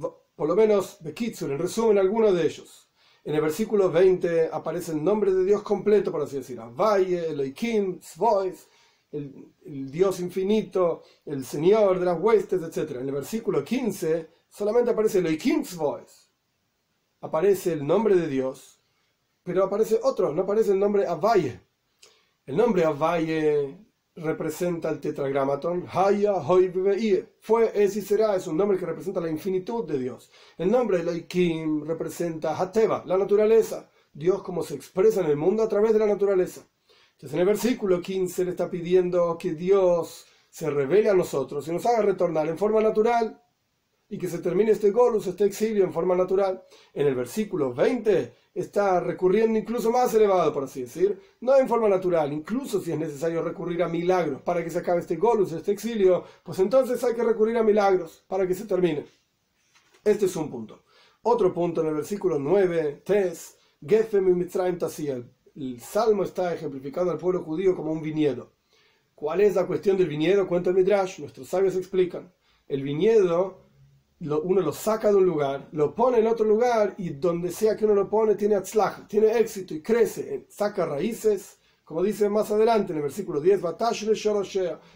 Por 0.00 0.49
lo 0.49 0.56
menos, 0.56 0.97
Bekitsur, 1.00 1.50
en 1.50 1.59
resumen, 1.59 1.99
algunos 1.99 2.33
de 2.35 2.47
ellos. 2.47 2.85
En 3.26 3.35
el 3.35 3.40
versículo 3.40 3.90
20 3.90 4.50
aparece 4.52 4.92
el 4.92 5.02
nombre 5.02 5.35
de 5.35 5.45
Dios 5.45 5.62
completo, 5.62 6.12
por 6.12 6.23
así 6.23 6.37
decirlo. 6.37 6.73
Valle, 6.73 7.28
Elohim, 7.28 7.99
Svois, 8.00 8.68
el, 9.11 9.52
el, 9.64 9.90
Dios 9.90 10.21
infinito, 10.21 11.02
el 11.25 11.45
Señor 11.45 11.99
de 11.99 12.04
las 12.04 12.21
huestes, 12.21 12.62
etc. 12.62 12.92
En 13.00 13.09
el 13.09 13.12
versículo 13.12 13.64
15 13.64 14.28
solamente 14.49 14.92
aparece 14.92 15.18
Elohim, 15.18 15.64
Svois. 15.64 16.30
Aparece 17.21 17.73
el 17.73 17.85
nombre 17.85 18.14
de 18.14 18.28
Dios, 18.28 18.80
pero 19.42 19.64
aparece 19.64 19.99
otro, 20.04 20.33
no 20.33 20.42
aparece 20.42 20.71
el 20.71 20.78
nombre 20.78 21.04
Avaye. 21.09 21.61
El 22.47 22.56
nombre 22.56 22.85
Avaye 22.85 23.76
representa 24.16 24.90
el 24.90 25.00
tetragramatón. 25.00 25.87
Haya, 25.92 26.35
Fue, 27.40 27.70
es 27.75 27.96
y 27.96 28.02
será, 28.02 28.35
es 28.35 28.46
un 28.46 28.56
nombre 28.56 28.78
que 28.78 28.87
representa 28.87 29.20
la 29.20 29.30
infinitud 29.30 29.85
de 29.85 29.99
Dios. 29.99 30.30
El 30.56 30.70
nombre 30.70 31.00
Elohim 31.00 31.85
representa 31.85 32.58
Hateva, 32.58 33.04
la 33.06 33.18
naturaleza. 33.18 33.90
Dios 34.12 34.42
como 34.42 34.62
se 34.62 34.75
expresa 34.75 35.20
en 35.20 35.26
el 35.26 35.37
mundo 35.37 35.62
a 35.62 35.68
través 35.68 35.92
de 35.92 35.99
la 35.99 36.06
naturaleza. 36.06 36.66
Entonces 37.12 37.35
en 37.35 37.40
el 37.40 37.46
versículo 37.46 38.00
15 38.00 38.44
le 38.44 38.50
está 38.50 38.70
pidiendo 38.70 39.37
que 39.38 39.52
Dios 39.52 40.26
se 40.49 40.70
revele 40.70 41.11
a 41.11 41.14
nosotros 41.14 41.68
y 41.68 41.73
nos 41.73 41.85
haga 41.85 42.02
retornar 42.02 42.49
en 42.49 42.56
forma 42.56 42.80
natural 42.80 43.42
y 44.08 44.18
que 44.18 44.28
se 44.28 44.38
termine 44.38 44.70
este 44.70 44.90
golus, 44.90 45.26
este 45.26 45.44
exilio 45.44 45.84
en 45.84 45.92
forma 45.92 46.14
natural. 46.14 46.62
En 46.94 47.06
el 47.06 47.14
versículo 47.14 47.75
20 47.75 48.32
está 48.54 49.00
recurriendo 49.00 49.58
incluso 49.58 49.90
más 49.90 50.14
elevado, 50.14 50.52
por 50.52 50.64
así 50.64 50.82
decir, 50.82 51.18
no 51.40 51.56
en 51.56 51.68
forma 51.68 51.88
natural, 51.88 52.32
incluso 52.32 52.80
si 52.80 52.92
es 52.92 52.98
necesario 52.98 53.42
recurrir 53.42 53.82
a 53.82 53.88
milagros 53.88 54.42
para 54.42 54.62
que 54.62 54.70
se 54.70 54.78
acabe 54.78 55.00
este 55.00 55.16
golus, 55.16 55.52
este 55.52 55.72
exilio, 55.72 56.25
pues 56.42 56.58
entonces 56.60 57.02
hay 57.02 57.14
que 57.14 57.25
recurrir 57.25 57.56
a 57.56 57.62
milagros 57.62 58.25
para 58.26 58.46
que 58.46 58.54
se 58.54 58.66
termine. 58.66 59.04
Este 60.04 60.26
es 60.26 60.36
un 60.36 60.50
punto. 60.50 60.84
Otro 61.22 61.52
punto 61.52 61.80
en 61.80 61.88
el 61.88 61.94
versículo 61.94 62.38
9, 62.38 63.02
Tes, 63.04 63.56
Gefem 63.84 64.28
y 64.28 64.32
Mitzrayim 64.32 64.78
El 65.56 65.80
salmo 65.80 66.22
está 66.22 66.54
ejemplificando 66.54 67.10
al 67.10 67.18
pueblo 67.18 67.42
judío 67.42 67.75
como 67.75 67.90
un 67.90 68.00
viñedo. 68.00 68.52
¿Cuál 69.16 69.40
es 69.40 69.56
la 69.56 69.66
cuestión 69.66 69.96
del 69.96 70.08
viñedo? 70.08 70.46
Cuenta 70.46 70.70
el 70.70 70.76
Midrash, 70.76 71.18
nuestros 71.18 71.48
sabios 71.48 71.75
explican. 71.75 72.32
El 72.68 72.82
viñedo 72.82 73.65
uno 74.20 74.61
lo 74.61 74.73
saca 74.73 75.11
de 75.11 75.16
un 75.16 75.26
lugar, 75.26 75.68
lo 75.73 75.94
pone 75.94 76.18
en 76.18 76.26
otro 76.26 76.46
lugar 76.46 76.94
y 76.99 77.11
donde 77.11 77.50
sea 77.50 77.76
que 77.76 77.85
uno 77.85 77.94
lo 77.94 78.08
pone 78.08 78.35
tiene 78.35 78.54
atzlaj, 78.54 79.06
tiene 79.06 79.38
éxito 79.38 79.75
y 79.75 79.82
crece, 79.82 80.46
saca 80.49 80.87
raíces, 80.87 81.58
como 81.85 82.02
dice 82.02 82.28
más 82.28 82.50
adelante 82.50 82.92
en 82.92 82.99
el 82.99 83.02
versículo 83.02 83.40
10, 83.40 83.61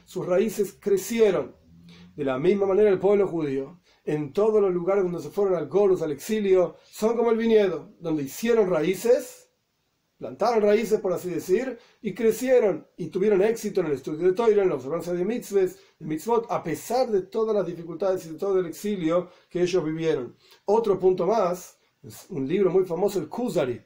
sus 0.05 0.27
raíces 0.27 0.77
crecieron. 0.81 1.55
De 2.17 2.25
la 2.25 2.39
misma 2.39 2.67
manera 2.67 2.91
el 2.91 2.99
pueblo 2.99 3.29
judío, 3.29 3.81
en 4.05 4.33
todos 4.33 4.61
los 4.61 4.73
lugares 4.73 5.05
donde 5.05 5.21
se 5.21 5.31
fueron 5.31 5.55
al 5.55 5.69
Golus, 5.69 6.03
al 6.03 6.13
exilio, 6.13 6.77
son 6.91 7.17
como 7.17 7.31
el 7.31 7.37
viñedo, 7.37 7.93
donde 8.01 8.25
hicieron 8.25 8.69
raíces 8.69 9.40
plantaron 10.21 10.61
raíces, 10.61 11.01
por 11.01 11.15
así 11.15 11.31
decir, 11.31 11.79
y 12.03 12.13
crecieron 12.13 12.87
y 12.99 13.07
tuvieron 13.07 13.41
éxito 13.41 13.81
en 13.81 13.87
el 13.87 13.93
estudio 13.93 14.27
de 14.27 14.35
Torah, 14.35 14.63
en 14.63 14.69
la 14.69 14.75
observancia 14.75 15.15
de 15.15 15.25
mitzvahs, 15.25 15.79
de 15.99 16.07
mitzvot, 16.07 16.47
a 16.51 16.63
pesar 16.63 17.11
de 17.11 17.23
todas 17.23 17.57
las 17.57 17.67
dificultades 17.67 18.27
y 18.27 18.33
de 18.33 18.39
todo 18.39 18.61
el 18.61 18.67
exilio 18.67 19.31
que 19.49 19.63
ellos 19.63 19.83
vivieron. 19.83 20.37
Otro 20.67 20.99
punto 20.99 21.27
más, 21.27 21.79
es 22.03 22.27
un 22.29 22.47
libro 22.47 22.71
muy 22.71 22.85
famoso, 22.85 23.19
el 23.19 23.31
Kuzari. 23.31 23.81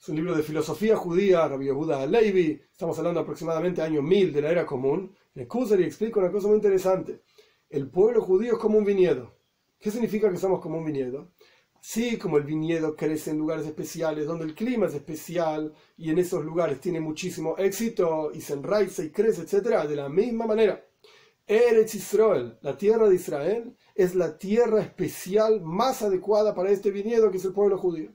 es 0.00 0.08
un 0.08 0.16
libro 0.16 0.34
de 0.34 0.42
filosofía 0.42 0.96
judía, 0.96 1.46
Rabbi 1.46 1.66
Yehuda 1.66 2.06
Levi, 2.06 2.58
estamos 2.72 2.98
hablando 2.98 3.20
aproximadamente 3.20 3.82
año 3.82 4.00
1000 4.00 4.32
de 4.32 4.40
la 4.40 4.50
era 4.50 4.64
común, 4.64 5.14
el 5.34 5.46
Kuzari 5.46 5.84
explica 5.84 6.18
una 6.18 6.32
cosa 6.32 6.48
muy 6.48 6.56
interesante. 6.56 7.20
El 7.68 7.90
pueblo 7.90 8.22
judío 8.22 8.54
es 8.54 8.58
como 8.58 8.78
un 8.78 8.86
viñedo. 8.86 9.34
¿Qué 9.78 9.90
significa 9.90 10.30
que 10.30 10.38
somos 10.38 10.62
como 10.62 10.78
un 10.78 10.86
viñedo? 10.86 11.30
Así 11.88 12.18
como 12.18 12.36
el 12.36 12.42
viñedo 12.42 12.96
crece 12.96 13.30
en 13.30 13.38
lugares 13.38 13.64
especiales 13.64 14.26
donde 14.26 14.44
el 14.44 14.56
clima 14.56 14.86
es 14.86 14.94
especial 14.94 15.72
y 15.96 16.10
en 16.10 16.18
esos 16.18 16.44
lugares 16.44 16.80
tiene 16.80 16.98
muchísimo 16.98 17.56
éxito 17.58 18.32
y 18.34 18.40
se 18.40 18.54
enraiza 18.54 19.04
y 19.04 19.10
crece, 19.10 19.42
etc. 19.42 19.86
De 19.88 19.94
la 19.94 20.08
misma 20.08 20.48
manera, 20.48 20.84
Eretz 21.46 21.94
Israel, 21.94 22.58
la 22.60 22.76
tierra 22.76 23.08
de 23.08 23.14
Israel, 23.14 23.76
es 23.94 24.16
la 24.16 24.36
tierra 24.36 24.80
especial 24.80 25.60
más 25.62 26.02
adecuada 26.02 26.56
para 26.56 26.70
este 26.70 26.90
viñedo 26.90 27.30
que 27.30 27.36
es 27.36 27.44
el 27.44 27.52
pueblo 27.52 27.78
judío. 27.78 28.12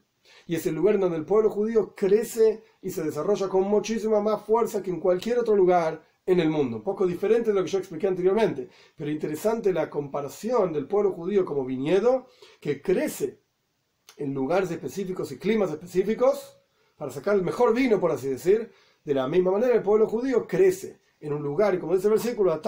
Y 0.47 0.55
es 0.55 0.65
el 0.65 0.75
lugar 0.75 0.99
donde 0.99 1.15
el 1.15 1.25
pueblo 1.25 1.49
judío 1.49 1.95
crece 1.95 2.65
y 2.81 2.89
se 2.89 3.03
desarrolla 3.03 3.47
con 3.47 3.63
muchísima 3.63 4.19
más 4.19 4.43
fuerza 4.43 4.83
que 4.83 4.91
en 4.91 4.99
cualquier 4.99 5.39
otro 5.39 5.55
lugar 5.55 6.03
en 6.25 6.41
el 6.41 6.49
mundo. 6.49 6.75
Un 6.77 6.83
poco 6.83 7.07
diferente 7.07 7.51
de 7.51 7.55
lo 7.55 7.63
que 7.63 7.71
yo 7.71 7.77
expliqué 7.77 8.07
anteriormente, 8.07 8.67
pero 8.97 9.09
interesante 9.09 9.71
la 9.71 9.89
comparación 9.89 10.73
del 10.73 10.87
pueblo 10.87 11.13
judío 11.13 11.45
como 11.45 11.63
viñedo 11.63 12.27
que 12.59 12.81
crece 12.81 13.40
en 14.21 14.35
lugares 14.35 14.69
específicos 14.69 15.31
y 15.31 15.37
climas 15.39 15.71
específicos 15.71 16.55
para 16.95 17.11
sacar 17.11 17.35
el 17.35 17.41
mejor 17.41 17.73
vino, 17.73 17.99
por 17.99 18.11
así 18.11 18.27
decir. 18.27 18.71
De 19.03 19.15
la 19.15 19.27
misma 19.27 19.51
manera, 19.51 19.73
el 19.73 19.81
pueblo 19.81 20.07
judío 20.07 20.45
crece 20.45 20.99
en 21.19 21.33
un 21.33 21.41
lugar, 21.41 21.73
y 21.73 21.79
como 21.79 21.95
dice 21.95 22.07
el 22.07 22.13
versículo, 22.13 22.61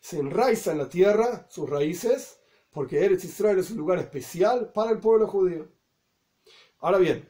se 0.00 0.18
enraiza 0.18 0.72
en 0.72 0.78
la 0.78 0.88
tierra, 0.88 1.46
sus 1.50 1.68
raíces, 1.68 2.38
porque 2.70 3.04
Eretz 3.04 3.24
Israel 3.24 3.58
es 3.58 3.70
un 3.70 3.76
lugar 3.76 3.98
especial 3.98 4.72
para 4.72 4.90
el 4.90 4.98
pueblo 4.98 5.26
judío. 5.26 5.68
Ahora 6.80 6.96
bien, 6.96 7.28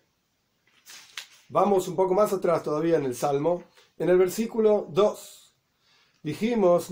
vamos 1.49 1.89
un 1.89 1.97
poco 1.97 2.15
más 2.15 2.33
atrás 2.33 2.63
todavía 2.63 2.99
en 2.99 3.05
el 3.05 3.17
Salmo, 3.17 3.65
en 3.99 4.09
el 4.09 4.17
versículo 4.17 4.87
2. 4.91 5.55
Dijimos. 6.23 6.89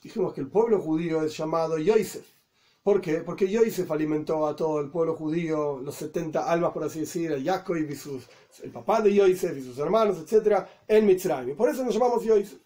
Dijimos 0.00 0.32
que 0.32 0.40
el 0.40 0.48
pueblo 0.48 0.80
judío 0.80 1.22
es 1.22 1.36
llamado 1.36 1.76
Yosef. 1.76 2.39
¿Por 2.82 3.00
qué? 3.00 3.18
Porque 3.18 3.46
Yosef 3.46 3.90
alimentó 3.90 4.46
a 4.46 4.56
todo 4.56 4.80
el 4.80 4.90
pueblo 4.90 5.14
judío, 5.14 5.80
los 5.80 5.96
70 5.96 6.50
almas, 6.50 6.72
por 6.72 6.84
así 6.84 7.00
decir, 7.00 7.32
a 7.32 7.40
Jacob 7.40 7.76
y 7.76 7.94
sus, 7.94 8.26
el 8.62 8.70
papá 8.70 9.02
de 9.02 9.14
Yosef 9.14 9.56
y 9.58 9.62
sus 9.62 9.78
hermanos, 9.78 10.16
etc., 10.18 10.64
en 10.88 11.06
Mitzrayim. 11.06 11.56
Por 11.56 11.68
eso 11.68 11.84
nos 11.84 11.92
llamamos 11.92 12.24
Yosef. 12.24 12.58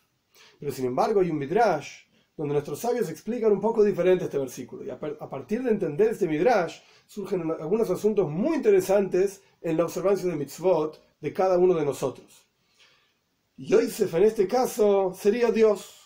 Pero 0.59 0.73
sin 0.73 0.87
embargo 0.87 1.21
hay 1.21 1.31
un 1.31 1.39
Midrash 1.39 2.05
donde 2.37 2.55
nuestros 2.55 2.81
sabios 2.81 3.09
explican 3.11 3.53
un 3.53 3.61
poco 3.61 3.85
diferente 3.85 4.25
este 4.25 4.39
versículo. 4.39 4.85
Y 4.85 4.91
a, 4.91 4.99
partir 4.99 5.63
de 5.63 5.71
entender 5.71 6.11
este 6.11 6.27
Midrash 6.27 6.81
surgen 7.07 7.51
algunos 7.61 7.91
asuntos 7.91 8.29
muy 8.31 8.57
interesantes 8.57 9.43
en 9.61 9.77
la 9.77 9.85
observancia 9.85 10.29
de 10.29 10.37
mitzvot 10.37 11.01
de 11.21 11.33
cada 11.33 11.59
uno 11.59 11.75
de 11.75 11.85
nosotros. 11.85 12.47
Yosef 13.57 14.13
en 14.15 14.25
este 14.25 14.49
caso 14.49 15.15
sería 15.17 15.53
Dios, 15.53 16.04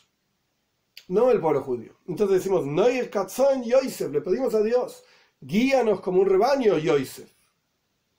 no 1.08 1.30
el 1.30 1.40
pueblo 1.40 1.62
judío. 1.62 1.92
Entonces 2.06 2.38
decimos, 2.38 2.66
no 2.66 2.86
el 2.86 3.10
Katzon 3.10 3.64
Yosef, 3.64 4.10
le 4.12 4.20
pedimos 4.20 4.54
a 4.54 4.62
Dios, 4.62 5.02
guíanos 5.40 6.00
como 6.00 6.20
un 6.20 6.28
rebaño, 6.28 6.78
Yosef. 6.78 7.30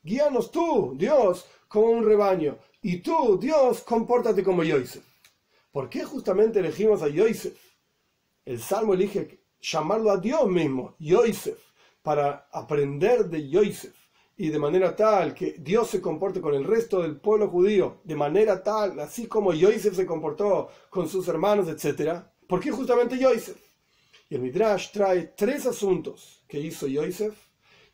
Guíanos 0.03 0.51
tú, 0.51 0.95
Dios, 0.97 1.45
como 1.67 1.87
un 1.87 2.05
rebaño. 2.05 2.57
Y 2.81 2.97
tú, 2.97 3.37
Dios, 3.39 3.81
compórtate 3.81 4.43
como 4.43 4.63
Yosef. 4.63 5.03
¿Por 5.71 5.89
qué 5.89 6.03
justamente 6.03 6.59
elegimos 6.59 7.01
a 7.01 7.07
Yosef? 7.07 7.55
El 8.45 8.59
Salmo 8.59 8.93
elige 8.93 9.39
llamarlo 9.61 10.11
a 10.11 10.17
Dios 10.17 10.47
mismo, 10.47 10.95
Yosef, 10.99 11.59
para 12.01 12.47
aprender 12.51 13.25
de 13.25 13.49
Yosef 13.49 13.93
y 14.37 14.49
de 14.49 14.57
manera 14.57 14.95
tal 14.95 15.33
que 15.33 15.55
Dios 15.59 15.89
se 15.89 15.99
comporte 15.99 16.39
con 16.39 16.55
el 16.55 16.63
resto 16.63 17.01
del 17.01 17.17
pueblo 17.17 17.49
judío, 17.49 17.97
de 18.05 18.15
manera 18.15 18.63
tal, 18.63 18.97
así 19.01 19.27
como 19.27 19.53
Yosef 19.53 19.93
se 19.93 20.05
comportó 20.05 20.69
con 20.89 21.09
sus 21.09 21.27
hermanos, 21.27 21.67
etc. 21.67 22.23
¿Por 22.49 22.59
qué 22.59 22.71
justamente 22.71 23.15
Yosef? 23.15 23.61
Y 24.27 24.33
el 24.33 24.41
Midrash 24.41 24.89
trae 24.91 25.33
tres 25.37 25.67
asuntos 25.67 26.43
que 26.47 26.59
hizo 26.59 26.87
Yosef, 26.87 27.37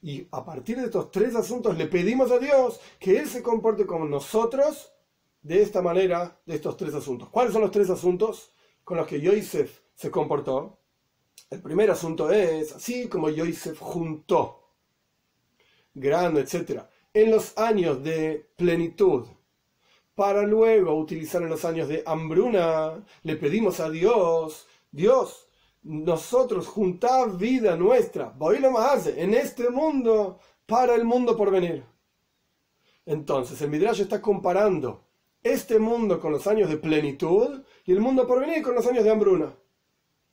y 0.01 0.25
a 0.31 0.45
partir 0.45 0.77
de 0.77 0.85
estos 0.85 1.11
tres 1.11 1.35
asuntos 1.35 1.77
le 1.77 1.87
pedimos 1.87 2.31
a 2.31 2.39
Dios 2.39 2.79
que 2.97 3.19
Él 3.19 3.27
se 3.27 3.43
comporte 3.43 3.85
con 3.85 4.09
nosotros 4.09 4.93
de 5.41 5.61
esta 5.61 5.81
manera, 5.81 6.39
de 6.45 6.55
estos 6.55 6.77
tres 6.77 6.93
asuntos. 6.93 7.27
¿Cuáles 7.27 7.51
son 7.51 7.63
los 7.63 7.71
tres 7.71 7.89
asuntos 7.89 8.53
con 8.85 8.95
los 8.95 9.05
que 9.05 9.19
Yosef 9.19 9.81
se 9.93 10.09
comportó? 10.09 10.79
El 11.49 11.61
primer 11.61 11.91
asunto 11.91 12.31
es, 12.31 12.71
así 12.71 13.09
como 13.09 13.29
Yosef 13.29 13.77
juntó 13.77 14.71
grano, 15.93 16.39
etc., 16.39 16.83
en 17.13 17.29
los 17.29 17.57
años 17.57 18.01
de 18.01 18.51
plenitud, 18.55 19.25
para 20.15 20.43
luego 20.43 20.95
utilizar 20.95 21.43
en 21.43 21.49
los 21.49 21.65
años 21.65 21.88
de 21.89 22.01
hambruna, 22.06 23.04
le 23.23 23.36
pedimos 23.36 23.80
a 23.80 23.89
Dios, 23.89 24.65
Dios, 24.91 25.49
nosotros 25.84 26.67
juntar 26.67 27.38
vida 27.38 27.75
nuestra, 27.75 28.34
más 28.71 29.08
en 29.08 29.34
este 29.34 29.69
mundo 29.69 30.39
para 30.65 30.95
el 30.95 31.04
mundo 31.04 31.38
por 31.38 31.51
venir. 31.51 31.84
Entonces, 33.06 33.62
el 33.62 33.69
Midrash 33.69 34.01
está 34.01 34.19
comparando 34.21 35.04
este 35.43 35.78
mundo 35.78 36.19
con 36.19 36.32
los 36.32 36.47
años 36.47 36.69
de 36.69 36.78
plenitud 36.78 37.62
y 37.86 37.91
el 37.91 37.99
mundo 37.99 38.25
por 38.25 38.39
venir 38.39 38.63
con 38.63 38.73
los 38.73 38.88
años 38.88 39.04
de 39.04 39.12
hambruna. 39.12 39.54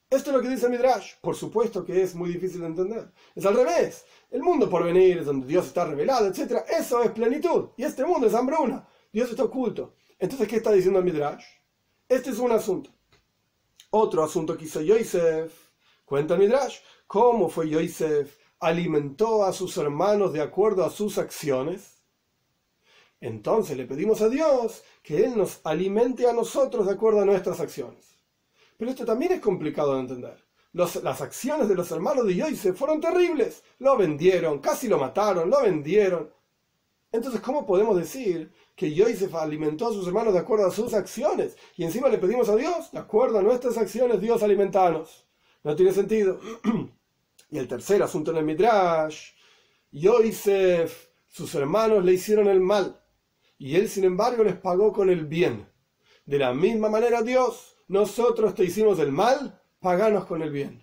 Esto 0.09 0.31
es 0.31 0.37
lo 0.37 0.43
que 0.43 0.49
dice 0.49 0.67
el 0.67 0.73
Midrash. 0.73 1.15
Por 1.21 1.35
supuesto 1.35 1.85
que 1.85 2.03
es 2.03 2.15
muy 2.15 2.31
difícil 2.31 2.61
de 2.61 2.67
entender. 2.69 3.13
Es 3.35 3.45
al 3.45 3.57
revés. 3.57 4.05
El 4.31 4.43
mundo 4.43 4.71
por 4.71 4.85
venir 4.85 5.19
es 5.19 5.27
donde 5.27 5.47
Dios 5.47 5.67
está 5.67 5.85
revelado, 5.85 6.27
etc. 6.29 6.65
Eso 6.79 7.03
es 7.03 7.11
plenitud. 7.11 7.71
Y 7.77 7.85
este 7.85 8.05
mundo 8.05 8.27
es 8.27 8.35
hambruna. 8.35 8.87
Dios 9.13 9.31
está 9.31 9.45
oculto. 9.45 9.95
Entonces, 10.19 10.49
¿qué 10.49 10.57
está 10.57 10.73
diciendo 10.73 10.99
el 10.99 11.05
Midrash? 11.05 11.45
Este 12.09 12.31
es 12.31 12.39
un 12.39 12.51
asunto. 12.51 12.91
Otro 13.91 14.25
asunto 14.25 14.57
que 14.57 14.65
hizo 14.65 14.81
Yosef. 14.81 15.53
Cuenta 16.05 16.35
el 16.35 16.41
Midrash. 16.41 16.79
¿Cómo 17.07 17.51
fue 17.51 17.69
Yosef? 17.69 18.39
Alimentó 18.61 19.45
a 19.45 19.53
sus 19.53 19.77
hermanos 19.77 20.33
de 20.33 20.41
acuerdo 20.41 20.85
a 20.85 20.91
sus 20.91 21.19
acciones. 21.19 22.05
Entonces 23.21 23.77
le 23.77 23.85
pedimos 23.85 24.23
a 24.23 24.29
Dios 24.31 24.83
que 25.03 25.25
Él 25.25 25.37
nos 25.37 25.61
alimente 25.65 26.27
a 26.27 26.33
nosotros 26.33 26.87
de 26.87 26.93
acuerdo 26.93 27.21
a 27.21 27.27
nuestras 27.27 27.61
acciones. 27.61 28.17
Pero 28.79 28.91
esto 28.91 29.05
también 29.05 29.33
es 29.33 29.41
complicado 29.41 29.95
de 29.95 30.01
entender. 30.01 30.45
las 30.73 31.21
acciones 31.21 31.69
de 31.69 31.75
los 31.75 31.91
hermanos 31.91 32.27
de 32.27 32.35
Yosef 32.35 32.77
fueron 32.77 33.01
terribles. 33.01 33.63
Lo 33.79 33.97
vendieron, 33.97 34.59
casi 34.61 34.89
lo 34.89 34.99
mataron, 34.99 35.51
lo 35.51 35.61
vendieron. 35.61 36.33
Entonces, 37.13 37.43
¿cómo 37.43 37.67
podemos 37.67 37.95
decir 37.97 38.51
que 38.75 38.93
Yosef 38.93 39.35
alimentó 39.35 39.89
a 39.89 39.93
sus 39.93 40.07
hermanos 40.07 40.33
de 40.33 40.41
acuerdo 40.41 40.67
a 40.67 40.71
sus 40.71 40.95
acciones? 40.95 41.57
Y 41.77 41.85
encima 41.85 42.09
le 42.09 42.19
pedimos 42.19 42.49
a 42.49 42.57
Dios, 42.57 42.91
de 42.93 42.99
acuerdo 42.99 43.39
a 43.39 43.43
nuestras 43.43 43.77
acciones, 43.79 44.21
Dios 44.21 44.43
alimentanos. 44.43 45.27
No 45.63 45.77
tiene 45.77 45.93
sentido. 45.93 46.41
y 47.51 47.59
el 47.59 47.69
tercer 47.69 48.03
asunto 48.03 48.31
en 48.31 48.39
el 48.39 48.45
Midrash, 48.45 49.33
Yosef, 49.91 51.09
sus 51.29 51.55
hermanos 51.55 52.05
le 52.05 52.15
hicieron 52.15 52.49
el 52.49 52.61
mal. 52.61 53.01
Y 53.59 53.77
él, 53.77 53.89
sin 53.89 54.05
embargo, 54.05 54.43
les 54.43 54.57
pagó 54.57 54.93
con 54.93 55.11
el 55.11 55.27
bien. 55.27 55.69
De 56.25 56.39
la 56.39 56.55
misma 56.55 56.89
manera 56.89 57.23
Dios 57.23 57.77
nosotros 57.89 58.55
te 58.55 58.65
hicimos 58.65 58.99
el 59.01 59.13
mal, 59.13 59.61
paganos 59.81 60.25
con 60.25 60.41
el 60.41 60.51
bien. 60.51 60.83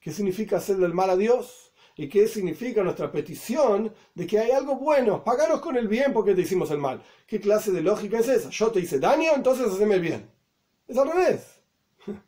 ¿Qué 0.00 0.10
significa 0.10 0.56
hacerle 0.56 0.86
el 0.86 0.94
mal 0.94 1.10
a 1.10 1.16
Dios? 1.16 1.67
¿Y 1.98 2.08
qué 2.08 2.28
significa 2.28 2.84
nuestra 2.84 3.10
petición 3.10 3.92
de 4.14 4.24
que 4.24 4.38
hay 4.38 4.52
algo 4.52 4.76
bueno? 4.76 5.24
Paganos 5.24 5.60
con 5.60 5.76
el 5.76 5.88
bien 5.88 6.12
porque 6.12 6.32
te 6.32 6.42
hicimos 6.42 6.70
el 6.70 6.78
mal. 6.78 7.02
¿Qué 7.26 7.40
clase 7.40 7.72
de 7.72 7.82
lógica 7.82 8.20
es 8.20 8.28
esa? 8.28 8.50
Yo 8.50 8.70
te 8.70 8.78
hice 8.78 9.00
daño, 9.00 9.32
entonces 9.34 9.66
haceme 9.66 9.96
el 9.96 10.00
bien. 10.00 10.30
Es 10.86 10.96
al 10.96 11.10
revés. 11.10 11.60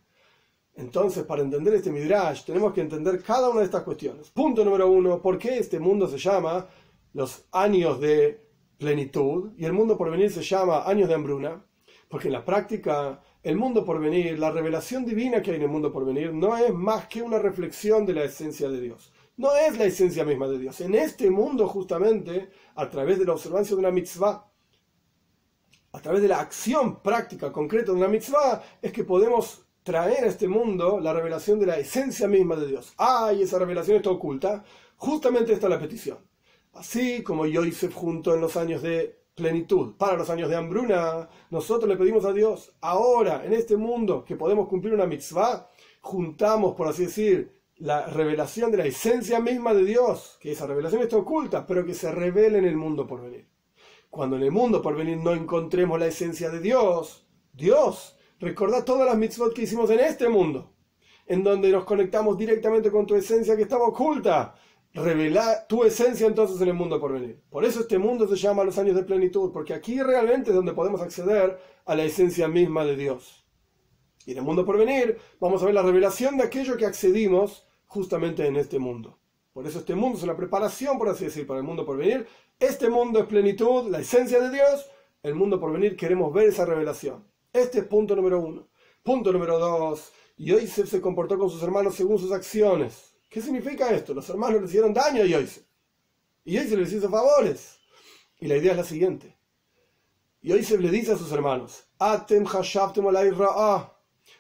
Entonces, 0.74 1.22
para 1.22 1.42
entender 1.42 1.72
este 1.74 1.92
Midrash, 1.92 2.44
tenemos 2.44 2.72
que 2.72 2.80
entender 2.80 3.22
cada 3.22 3.48
una 3.48 3.60
de 3.60 3.66
estas 3.66 3.84
cuestiones. 3.84 4.28
Punto 4.30 4.64
número 4.64 4.90
uno, 4.90 5.22
¿por 5.22 5.38
qué 5.38 5.58
este 5.58 5.78
mundo 5.78 6.08
se 6.08 6.18
llama 6.18 6.66
los 7.12 7.44
años 7.52 8.00
de 8.00 8.44
plenitud 8.76 9.52
y 9.56 9.66
el 9.66 9.72
mundo 9.72 9.96
por 9.96 10.10
venir 10.10 10.32
se 10.32 10.42
llama 10.42 10.82
años 10.84 11.08
de 11.08 11.14
hambruna? 11.14 11.64
Porque 12.08 12.26
en 12.26 12.32
la 12.32 12.44
práctica 12.44 13.22
el 13.44 13.56
mundo 13.56 13.84
por 13.84 14.00
venir, 14.00 14.36
la 14.36 14.50
revelación 14.50 15.04
divina 15.04 15.40
que 15.40 15.52
hay 15.52 15.58
en 15.58 15.62
el 15.62 15.68
mundo 15.68 15.92
por 15.92 16.04
venir, 16.04 16.34
no 16.34 16.56
es 16.56 16.74
más 16.74 17.06
que 17.06 17.22
una 17.22 17.38
reflexión 17.38 18.04
de 18.04 18.14
la 18.14 18.24
esencia 18.24 18.68
de 18.68 18.80
Dios. 18.80 19.12
No 19.40 19.56
es 19.56 19.78
la 19.78 19.86
esencia 19.86 20.22
misma 20.22 20.48
de 20.48 20.58
Dios. 20.58 20.82
En 20.82 20.94
este 20.94 21.30
mundo, 21.30 21.66
justamente, 21.66 22.50
a 22.74 22.90
través 22.90 23.18
de 23.18 23.24
la 23.24 23.32
observancia 23.32 23.74
de 23.74 23.80
una 23.80 23.90
mitzvah, 23.90 24.46
a 25.92 26.00
través 26.02 26.20
de 26.20 26.28
la 26.28 26.40
acción 26.40 27.02
práctica, 27.02 27.50
concreta 27.50 27.90
de 27.90 27.96
una 27.96 28.08
mitzvah, 28.08 28.62
es 28.82 28.92
que 28.92 29.02
podemos 29.02 29.64
traer 29.82 30.24
a 30.24 30.26
este 30.26 30.46
mundo 30.46 31.00
la 31.00 31.14
revelación 31.14 31.58
de 31.58 31.64
la 31.64 31.78
esencia 31.78 32.28
misma 32.28 32.54
de 32.56 32.66
Dios. 32.66 32.92
Ah, 32.98 33.32
esa 33.32 33.58
revelación 33.58 33.96
está 33.96 34.10
oculta. 34.10 34.62
Justamente 34.96 35.54
está 35.54 35.70
la 35.70 35.80
petición. 35.80 36.18
Así 36.74 37.22
como 37.22 37.46
Yosef 37.46 37.94
junto 37.94 38.34
en 38.34 38.42
los 38.42 38.58
años 38.58 38.82
de 38.82 39.22
plenitud 39.34 39.96
para 39.96 40.18
los 40.18 40.28
años 40.28 40.50
de 40.50 40.56
hambruna, 40.56 41.30
nosotros 41.48 41.88
le 41.88 41.96
pedimos 41.96 42.26
a 42.26 42.34
Dios, 42.34 42.74
ahora, 42.82 43.42
en 43.46 43.54
este 43.54 43.78
mundo, 43.78 44.22
que 44.22 44.36
podemos 44.36 44.68
cumplir 44.68 44.92
una 44.92 45.06
mitzvah, 45.06 45.66
juntamos, 46.02 46.74
por 46.74 46.88
así 46.88 47.06
decir, 47.06 47.59
la 47.80 48.06
revelación 48.06 48.70
de 48.70 48.76
la 48.76 48.84
esencia 48.84 49.40
misma 49.40 49.72
de 49.72 49.84
Dios, 49.84 50.36
que 50.40 50.52
esa 50.52 50.66
revelación 50.66 51.00
está 51.00 51.16
oculta, 51.16 51.66
pero 51.66 51.84
que 51.84 51.94
se 51.94 52.12
revela 52.12 52.58
en 52.58 52.66
el 52.66 52.76
mundo 52.76 53.06
por 53.06 53.22
venir. 53.22 53.48
Cuando 54.10 54.36
en 54.36 54.42
el 54.42 54.50
mundo 54.50 54.82
por 54.82 54.94
venir 54.94 55.16
no 55.16 55.32
encontremos 55.32 55.98
la 55.98 56.06
esencia 56.06 56.50
de 56.50 56.60
Dios, 56.60 57.26
Dios, 57.54 58.18
recordad 58.38 58.84
todas 58.84 59.06
las 59.06 59.16
mitzvot 59.16 59.54
que 59.54 59.62
hicimos 59.62 59.88
en 59.90 60.00
este 60.00 60.28
mundo, 60.28 60.74
en 61.26 61.42
donde 61.42 61.70
nos 61.70 61.84
conectamos 61.84 62.36
directamente 62.36 62.90
con 62.90 63.06
tu 63.06 63.14
esencia 63.14 63.56
que 63.56 63.62
estaba 63.62 63.86
oculta. 63.86 64.54
Revela 64.92 65.66
tu 65.66 65.84
esencia 65.84 66.26
entonces 66.26 66.60
en 66.60 66.68
el 66.68 66.74
mundo 66.74 67.00
por 67.00 67.12
venir. 67.12 67.40
Por 67.48 67.64
eso 67.64 67.80
este 67.80 67.98
mundo 67.98 68.28
se 68.28 68.36
llama 68.36 68.64
los 68.64 68.76
años 68.76 68.96
de 68.96 69.04
plenitud, 69.04 69.52
porque 69.52 69.72
aquí 69.72 70.02
realmente 70.02 70.50
es 70.50 70.56
donde 70.56 70.74
podemos 70.74 71.00
acceder 71.00 71.58
a 71.86 71.94
la 71.94 72.04
esencia 72.04 72.46
misma 72.46 72.84
de 72.84 72.96
Dios. 72.96 73.46
Y 74.26 74.32
en 74.32 74.38
el 74.38 74.44
mundo 74.44 74.66
por 74.66 74.76
venir 74.76 75.16
vamos 75.40 75.62
a 75.62 75.66
ver 75.66 75.74
la 75.74 75.82
revelación 75.82 76.36
de 76.36 76.44
aquello 76.44 76.76
que 76.76 76.84
accedimos 76.84 77.69
justamente 77.90 78.46
en 78.46 78.54
este 78.54 78.78
mundo. 78.78 79.18
Por 79.52 79.66
eso 79.66 79.80
este 79.80 79.96
mundo 79.96 80.16
es 80.16 80.22
una 80.22 80.36
preparación, 80.36 80.96
por 80.96 81.08
así 81.08 81.24
decir, 81.24 81.44
para 81.44 81.58
el 81.58 81.66
mundo 81.66 81.84
por 81.84 81.96
venir. 81.96 82.26
Este 82.58 82.88
mundo 82.88 83.18
es 83.18 83.26
plenitud, 83.26 83.90
la 83.90 83.98
esencia 83.98 84.40
de 84.40 84.50
Dios. 84.50 84.86
El 85.24 85.34
mundo 85.34 85.58
por 85.58 85.72
venir 85.72 85.96
queremos 85.96 86.32
ver 86.32 86.48
esa 86.48 86.64
revelación. 86.64 87.26
Este 87.52 87.80
es 87.80 87.84
punto 87.86 88.14
número 88.14 88.38
uno. 88.38 88.68
Punto 89.02 89.32
número 89.32 89.58
dos. 89.58 90.12
Yosef 90.36 90.88
se 90.88 91.00
comportó 91.00 91.36
con 91.36 91.50
sus 91.50 91.62
hermanos 91.64 91.96
según 91.96 92.16
sus 92.16 92.30
acciones. 92.30 93.16
¿Qué 93.28 93.40
significa 93.40 93.90
esto? 93.90 94.14
Los 94.14 94.30
hermanos 94.30 94.60
le 94.60 94.68
hicieron 94.68 94.94
daño 94.94 95.22
a 95.22 95.26
Yosef. 95.26 95.64
Y 96.44 96.54
Yosef 96.54 96.78
les 96.78 96.92
hizo 96.92 97.10
favores. 97.10 97.80
Y 98.38 98.46
la 98.46 98.56
idea 98.56 98.70
es 98.70 98.78
la 98.78 98.84
siguiente. 98.84 99.36
Yosef 100.42 100.80
le 100.80 100.90
dice 100.90 101.12
a 101.12 101.18
sus 101.18 101.32
hermanos, 101.32 101.88
Atem 101.98 102.44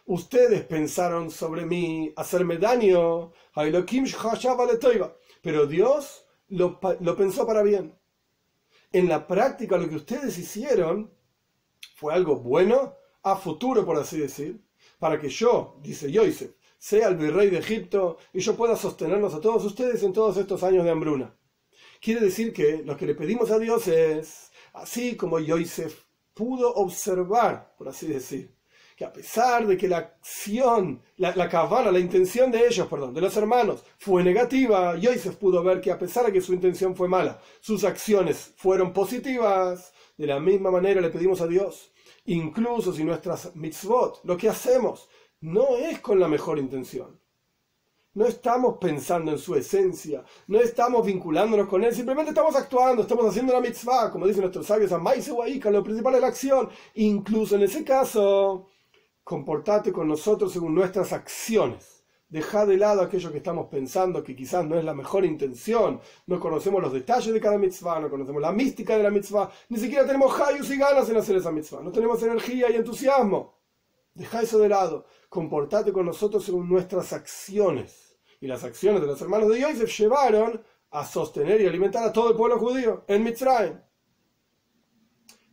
Ustedes 0.06 0.64
pensaron 0.64 1.30
sobre 1.30 1.64
mí 1.66 2.12
hacerme 2.16 2.58
daño, 2.58 3.32
pero 5.42 5.66
Dios 5.66 6.26
lo, 6.48 6.80
pensó 7.16 7.46
para 7.46 7.62
bien. 7.62 7.96
En 8.92 9.08
la 9.08 9.26
práctica 9.26 9.76
lo 9.76 9.88
que 9.88 9.96
ustedes 9.96 10.36
hicieron 10.38 11.12
fue 11.94 12.12
algo 12.12 12.36
bueno, 12.36 12.96
a 13.22 13.36
futuro 13.36 13.84
por 13.84 13.96
así 13.98 14.18
decir, 14.18 14.60
para 14.98 15.20
que 15.20 15.28
yo, 15.28 15.78
dice 15.82 16.10
Yosef, 16.10 16.52
sea 16.78 17.08
el 17.08 17.16
virrey 17.16 17.50
de 17.50 17.58
Egipto 17.58 18.16
y 18.32 18.40
yo 18.40 18.56
pueda 18.56 18.74
sostenerlos 18.74 19.34
a 19.34 19.40
todos 19.40 19.64
ustedes 19.64 20.02
en 20.02 20.12
todos 20.12 20.36
estos 20.38 20.62
años 20.62 20.84
de 20.84 20.90
hambruna. 20.90 21.36
Quiere 22.00 22.20
decir 22.20 22.52
que 22.52 22.82
lo 22.82 22.96
que 22.96 23.06
le 23.06 23.14
pedimos 23.14 23.50
a 23.50 23.58
Dios 23.58 23.86
es, 23.86 24.50
así 24.72 25.16
como 25.16 25.38
Yosef 25.38 26.04
pudo 26.32 26.72
observar, 26.74 27.74
por 27.76 27.88
así 27.88 28.06
decir, 28.06 28.54
que 29.00 29.06
a 29.06 29.12
pesar 29.14 29.66
de 29.66 29.78
que 29.78 29.88
la 29.88 29.96
acción, 29.96 31.00
la, 31.16 31.34
la 31.34 31.48
cabana, 31.48 31.90
la 31.90 31.98
intención 31.98 32.50
de 32.50 32.66
ellos, 32.66 32.86
perdón, 32.86 33.14
de 33.14 33.22
los 33.22 33.34
hermanos, 33.34 33.82
fue 33.96 34.22
negativa, 34.22 34.94
Yosef 34.98 35.36
pudo 35.36 35.62
ver 35.62 35.80
que 35.80 35.90
a 35.90 35.98
pesar 35.98 36.26
de 36.26 36.32
que 36.34 36.42
su 36.42 36.52
intención 36.52 36.94
fue 36.94 37.08
mala, 37.08 37.40
sus 37.62 37.84
acciones 37.84 38.52
fueron 38.58 38.92
positivas. 38.92 39.94
De 40.18 40.26
la 40.26 40.38
misma 40.38 40.70
manera 40.70 41.00
le 41.00 41.08
pedimos 41.08 41.40
a 41.40 41.46
Dios, 41.46 41.94
incluso 42.26 42.92
si 42.92 43.02
nuestras 43.02 43.56
mitzvot, 43.56 44.20
lo 44.24 44.36
que 44.36 44.50
hacemos, 44.50 45.08
no 45.40 45.78
es 45.78 46.00
con 46.00 46.20
la 46.20 46.28
mejor 46.28 46.58
intención. 46.58 47.18
No 48.12 48.26
estamos 48.26 48.76
pensando 48.78 49.32
en 49.32 49.38
su 49.38 49.54
esencia, 49.54 50.22
no 50.48 50.60
estamos 50.60 51.06
vinculándonos 51.06 51.68
con 51.68 51.82
él, 51.84 51.94
simplemente 51.94 52.32
estamos 52.32 52.54
actuando, 52.54 53.00
estamos 53.00 53.24
haciendo 53.24 53.54
la 53.54 53.60
mitzvah, 53.60 54.10
como 54.10 54.26
dicen 54.26 54.42
nuestros 54.42 54.66
sabios, 54.66 54.92
a 54.92 54.98
lo 55.70 55.84
principal 55.84 56.16
es 56.16 56.20
la 56.20 56.26
acción. 56.26 56.68
Incluso 56.96 57.54
en 57.54 57.62
ese 57.62 57.82
caso, 57.82 58.68
comportate 59.24 59.92
con 59.92 60.08
nosotros 60.08 60.52
según 60.52 60.74
nuestras 60.74 61.12
acciones. 61.12 62.04
Deja 62.28 62.64
de 62.64 62.76
lado 62.76 63.02
aquello 63.02 63.32
que 63.32 63.38
estamos 63.38 63.66
pensando 63.66 64.22
que 64.22 64.36
quizás 64.36 64.64
no 64.64 64.78
es 64.78 64.84
la 64.84 64.94
mejor 64.94 65.24
intención. 65.24 66.00
No 66.26 66.38
conocemos 66.38 66.80
los 66.80 66.92
detalles 66.92 67.34
de 67.34 67.40
cada 67.40 67.58
mitzvah, 67.58 67.98
no 67.98 68.08
conocemos 68.08 68.40
la 68.40 68.52
mística 68.52 68.96
de 68.96 69.02
la 69.02 69.10
mitzvah, 69.10 69.50
ni 69.68 69.78
siquiera 69.78 70.06
tenemos 70.06 70.40
hayus 70.40 70.70
y 70.70 70.76
ganas 70.76 71.10
en 71.10 71.16
hacer 71.16 71.36
esa 71.36 71.50
mitzvah. 71.50 71.82
No 71.82 71.90
tenemos 71.90 72.22
energía 72.22 72.70
y 72.70 72.76
entusiasmo. 72.76 73.58
Deja 74.14 74.42
eso 74.42 74.60
de 74.60 74.68
lado. 74.68 75.06
Comportate 75.28 75.92
con 75.92 76.06
nosotros 76.06 76.44
según 76.44 76.68
nuestras 76.68 77.12
acciones. 77.12 78.16
Y 78.40 78.46
las 78.46 78.62
acciones 78.62 79.00
de 79.00 79.08
los 79.08 79.20
hermanos 79.20 79.48
de 79.48 79.60
Yosef 79.60 79.90
llevaron 79.98 80.62
a 80.90 81.04
sostener 81.04 81.60
y 81.60 81.66
alimentar 81.66 82.04
a 82.04 82.12
todo 82.12 82.30
el 82.30 82.36
pueblo 82.36 82.58
judío 82.58 83.04
en 83.08 83.24
Mitzrayim. 83.24 83.80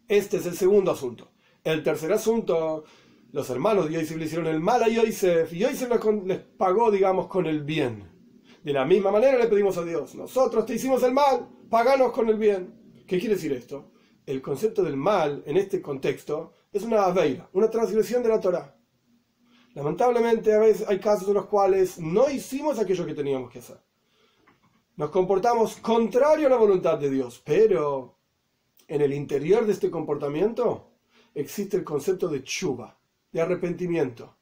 Este 0.08 0.38
es 0.38 0.46
el 0.46 0.56
segundo 0.56 0.92
asunto. 0.92 1.32
El 1.64 1.84
tercer 1.84 2.14
asunto 2.14 2.86
los 3.32 3.50
hermanos 3.50 3.88
de 3.88 3.94
Yosef 3.94 4.18
le 4.18 4.26
hicieron 4.26 4.48
el 4.48 4.60
mal 4.60 4.84
a 4.84 4.88
Yosef 4.88 5.52
y 5.54 5.60
Yosef 5.60 5.90
les 6.26 6.40
pagó, 6.40 6.92
digamos, 6.92 7.28
con 7.28 7.46
el 7.46 7.64
bien. 7.64 8.10
De 8.64 8.74
la 8.74 8.86
misma 8.86 9.12
manera 9.12 9.38
le 9.38 9.48
pedimos 9.48 9.78
a 9.78 9.84
Dios, 9.84 10.16
nosotros 10.16 10.66
te 10.66 10.76
hicimos 10.76 11.04
el 11.04 11.14
mal, 11.14 11.48
paganos 11.70 12.12
con 12.12 12.30
el 12.30 12.38
bien. 12.38 12.74
¿Qué 13.08 13.20
quiere 13.20 13.36
decir 13.36 13.54
esto? 13.54 13.92
El 14.26 14.42
concepto 14.42 14.84
del 14.84 14.98
mal 14.98 15.44
en 15.46 15.58
este 15.58 15.82
contexto 15.82 16.52
es 16.72 16.84
una 16.84 17.06
aveira, 17.06 17.50
una 17.54 17.70
transgresión 17.70 18.22
de 18.24 18.30
la 18.30 18.42
Torah. 18.42 18.76
Lamentablemente 19.74 20.54
a 20.54 20.60
veces 20.60 20.88
hay 20.88 21.00
casos 21.00 21.28
en 21.28 21.36
los 21.36 21.46
cuales 21.46 22.00
no 22.00 22.30
hicimos 22.30 22.80
aquello 22.80 23.06
que 23.06 23.14
teníamos 23.14 23.52
que 23.52 23.60
hacer. 23.60 23.80
Nos 24.96 25.12
comportamos 25.12 25.76
contrario 25.78 26.48
a 26.48 26.50
la 26.50 26.58
voluntad 26.58 26.98
de 26.98 27.12
Dios, 27.12 27.42
pero 27.46 28.18
en 28.88 29.02
el 29.02 29.14
interior 29.14 29.66
de 29.66 29.74
este 29.74 29.92
comportamiento 29.92 30.94
existe 31.36 31.78
el 31.78 31.84
concepto 31.84 32.28
de 32.28 32.44
chuba, 32.44 32.97
de 33.32 33.42
arrepentimiento. 33.42 34.38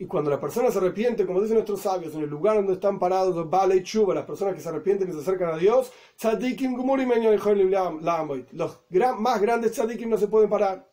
Y 0.00 0.06
cuando 0.06 0.30
la 0.30 0.40
persona 0.40 0.70
se 0.70 0.78
arrepiente, 0.78 1.26
como 1.26 1.42
dicen 1.42 1.56
nuestros 1.56 1.82
sabios, 1.82 2.14
en 2.14 2.22
el 2.22 2.30
lugar 2.30 2.56
donde 2.56 2.72
están 2.72 2.98
parados 2.98 3.50
Vale 3.50 3.76
y 3.76 3.82
Chuba, 3.82 4.14
las 4.14 4.24
personas 4.24 4.54
que 4.54 4.62
se 4.62 4.70
arrepienten 4.70 5.10
y 5.10 5.12
se 5.12 5.18
acercan 5.18 5.50
a 5.50 5.58
Dios, 5.58 5.92
los 8.52 8.80
más 9.18 9.40
grandes 9.42 9.72
tzadikim 9.72 10.08
no 10.08 10.16
se 10.16 10.28
pueden 10.28 10.48
parar. 10.48 10.88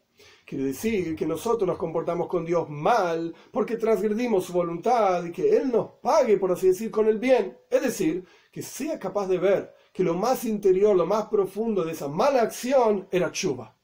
Quiere 0.45 0.65
decir 0.65 1.15
que 1.15 1.25
nosotros 1.25 1.65
nos 1.65 1.77
comportamos 1.77 2.27
con 2.27 2.43
Dios 2.43 2.69
mal 2.69 3.33
porque 3.49 3.77
transgredimos 3.77 4.43
su 4.43 4.51
voluntad 4.51 5.23
y 5.23 5.31
que 5.31 5.55
Él 5.55 5.71
nos 5.71 5.91
pague, 6.01 6.35
por 6.35 6.51
así 6.51 6.67
decir, 6.67 6.91
con 6.91 7.07
el 7.07 7.17
bien. 7.17 7.57
Es 7.69 7.81
decir, 7.81 8.25
que 8.51 8.61
sea 8.61 8.99
capaz 8.99 9.27
de 9.27 9.37
ver 9.37 9.73
que 9.93 10.03
lo 10.03 10.15
más 10.15 10.43
interior, 10.43 10.97
lo 10.97 11.05
más 11.05 11.27
profundo 11.27 11.85
de 11.85 11.93
esa 11.93 12.09
mala 12.09 12.41
acción 12.41 13.07
era 13.09 13.31
Chuba 13.31 13.76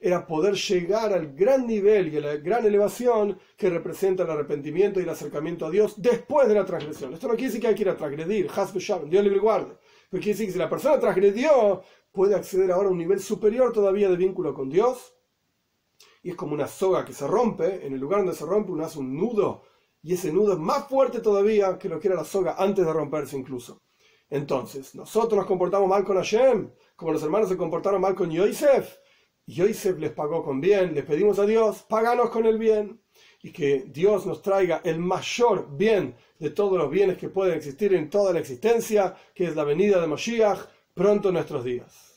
era 0.00 0.26
poder 0.26 0.54
llegar 0.54 1.12
al 1.12 1.34
gran 1.34 1.66
nivel 1.66 2.12
y 2.12 2.16
a 2.16 2.20
la 2.20 2.36
gran 2.36 2.64
elevación 2.64 3.38
que 3.54 3.68
representa 3.68 4.22
el 4.22 4.30
arrepentimiento 4.30 4.98
y 4.98 5.02
el 5.02 5.10
acercamiento 5.10 5.66
a 5.66 5.70
Dios 5.70 6.00
después 6.00 6.48
de 6.48 6.54
la 6.54 6.64
transgresión. 6.64 7.12
Esto 7.12 7.28
no 7.28 7.34
quiere 7.34 7.48
decir 7.48 7.60
que 7.60 7.68
hay 7.68 7.74
que 7.74 7.82
ir 7.82 7.90
a 7.90 7.96
transgredir, 7.96 8.50
Dios 9.08 9.24
libre 9.24 9.38
guarde. 9.38 9.76
Pero 10.08 10.22
quiere 10.22 10.32
decir 10.32 10.46
que 10.46 10.52
si 10.52 10.58
la 10.58 10.70
persona 10.70 10.98
transgredió, 10.98 11.82
puede 12.12 12.34
acceder 12.34 12.72
ahora 12.72 12.88
a 12.88 12.92
un 12.92 12.98
nivel 12.98 13.20
superior 13.20 13.72
todavía 13.72 14.08
de 14.08 14.16
vínculo 14.16 14.54
con 14.54 14.70
Dios. 14.70 15.14
Y 16.22 16.30
es 16.30 16.36
como 16.36 16.54
una 16.54 16.66
soga 16.66 17.04
que 17.04 17.12
se 17.12 17.26
rompe, 17.26 17.86
en 17.86 17.92
el 17.92 18.00
lugar 18.00 18.20
donde 18.20 18.34
se 18.34 18.46
rompe 18.46 18.72
uno 18.72 18.84
hace 18.84 18.98
un 18.98 19.14
nudo, 19.14 19.62
y 20.02 20.14
ese 20.14 20.32
nudo 20.32 20.54
es 20.54 20.58
más 20.58 20.88
fuerte 20.88 21.20
todavía 21.20 21.78
que 21.78 21.90
lo 21.90 22.00
que 22.00 22.08
era 22.08 22.16
la 22.16 22.24
soga 22.24 22.56
antes 22.58 22.86
de 22.86 22.92
romperse 22.92 23.36
incluso. 23.36 23.82
Entonces, 24.30 24.94
nosotros 24.94 25.36
nos 25.36 25.46
comportamos 25.46 25.88
mal 25.88 26.04
con 26.04 26.16
Hashem, 26.16 26.70
como 26.96 27.12
los 27.12 27.22
hermanos 27.22 27.48
se 27.48 27.56
comportaron 27.56 28.00
mal 28.00 28.14
con 28.14 28.30
Yosef, 28.30 28.99
Yosef 29.50 29.98
les 29.98 30.12
pagó 30.12 30.44
con 30.44 30.60
bien, 30.60 30.94
les 30.94 31.04
pedimos 31.04 31.38
a 31.38 31.46
Dios, 31.46 31.84
páganos 31.88 32.30
con 32.30 32.46
el 32.46 32.58
bien. 32.58 33.00
Y 33.42 33.52
que 33.52 33.86
Dios 33.88 34.26
nos 34.26 34.42
traiga 34.42 34.82
el 34.84 34.98
mayor 34.98 35.68
bien 35.76 36.14
de 36.38 36.50
todos 36.50 36.76
los 36.76 36.90
bienes 36.90 37.16
que 37.16 37.30
pueden 37.30 37.56
existir 37.56 37.94
en 37.94 38.10
toda 38.10 38.34
la 38.34 38.38
existencia, 38.38 39.16
que 39.34 39.44
es 39.44 39.56
la 39.56 39.64
venida 39.64 40.00
de 40.00 40.06
Moshiach, 40.06 40.58
pronto 40.94 41.28
en 41.28 41.34
nuestros 41.34 41.64
días. 41.64 42.09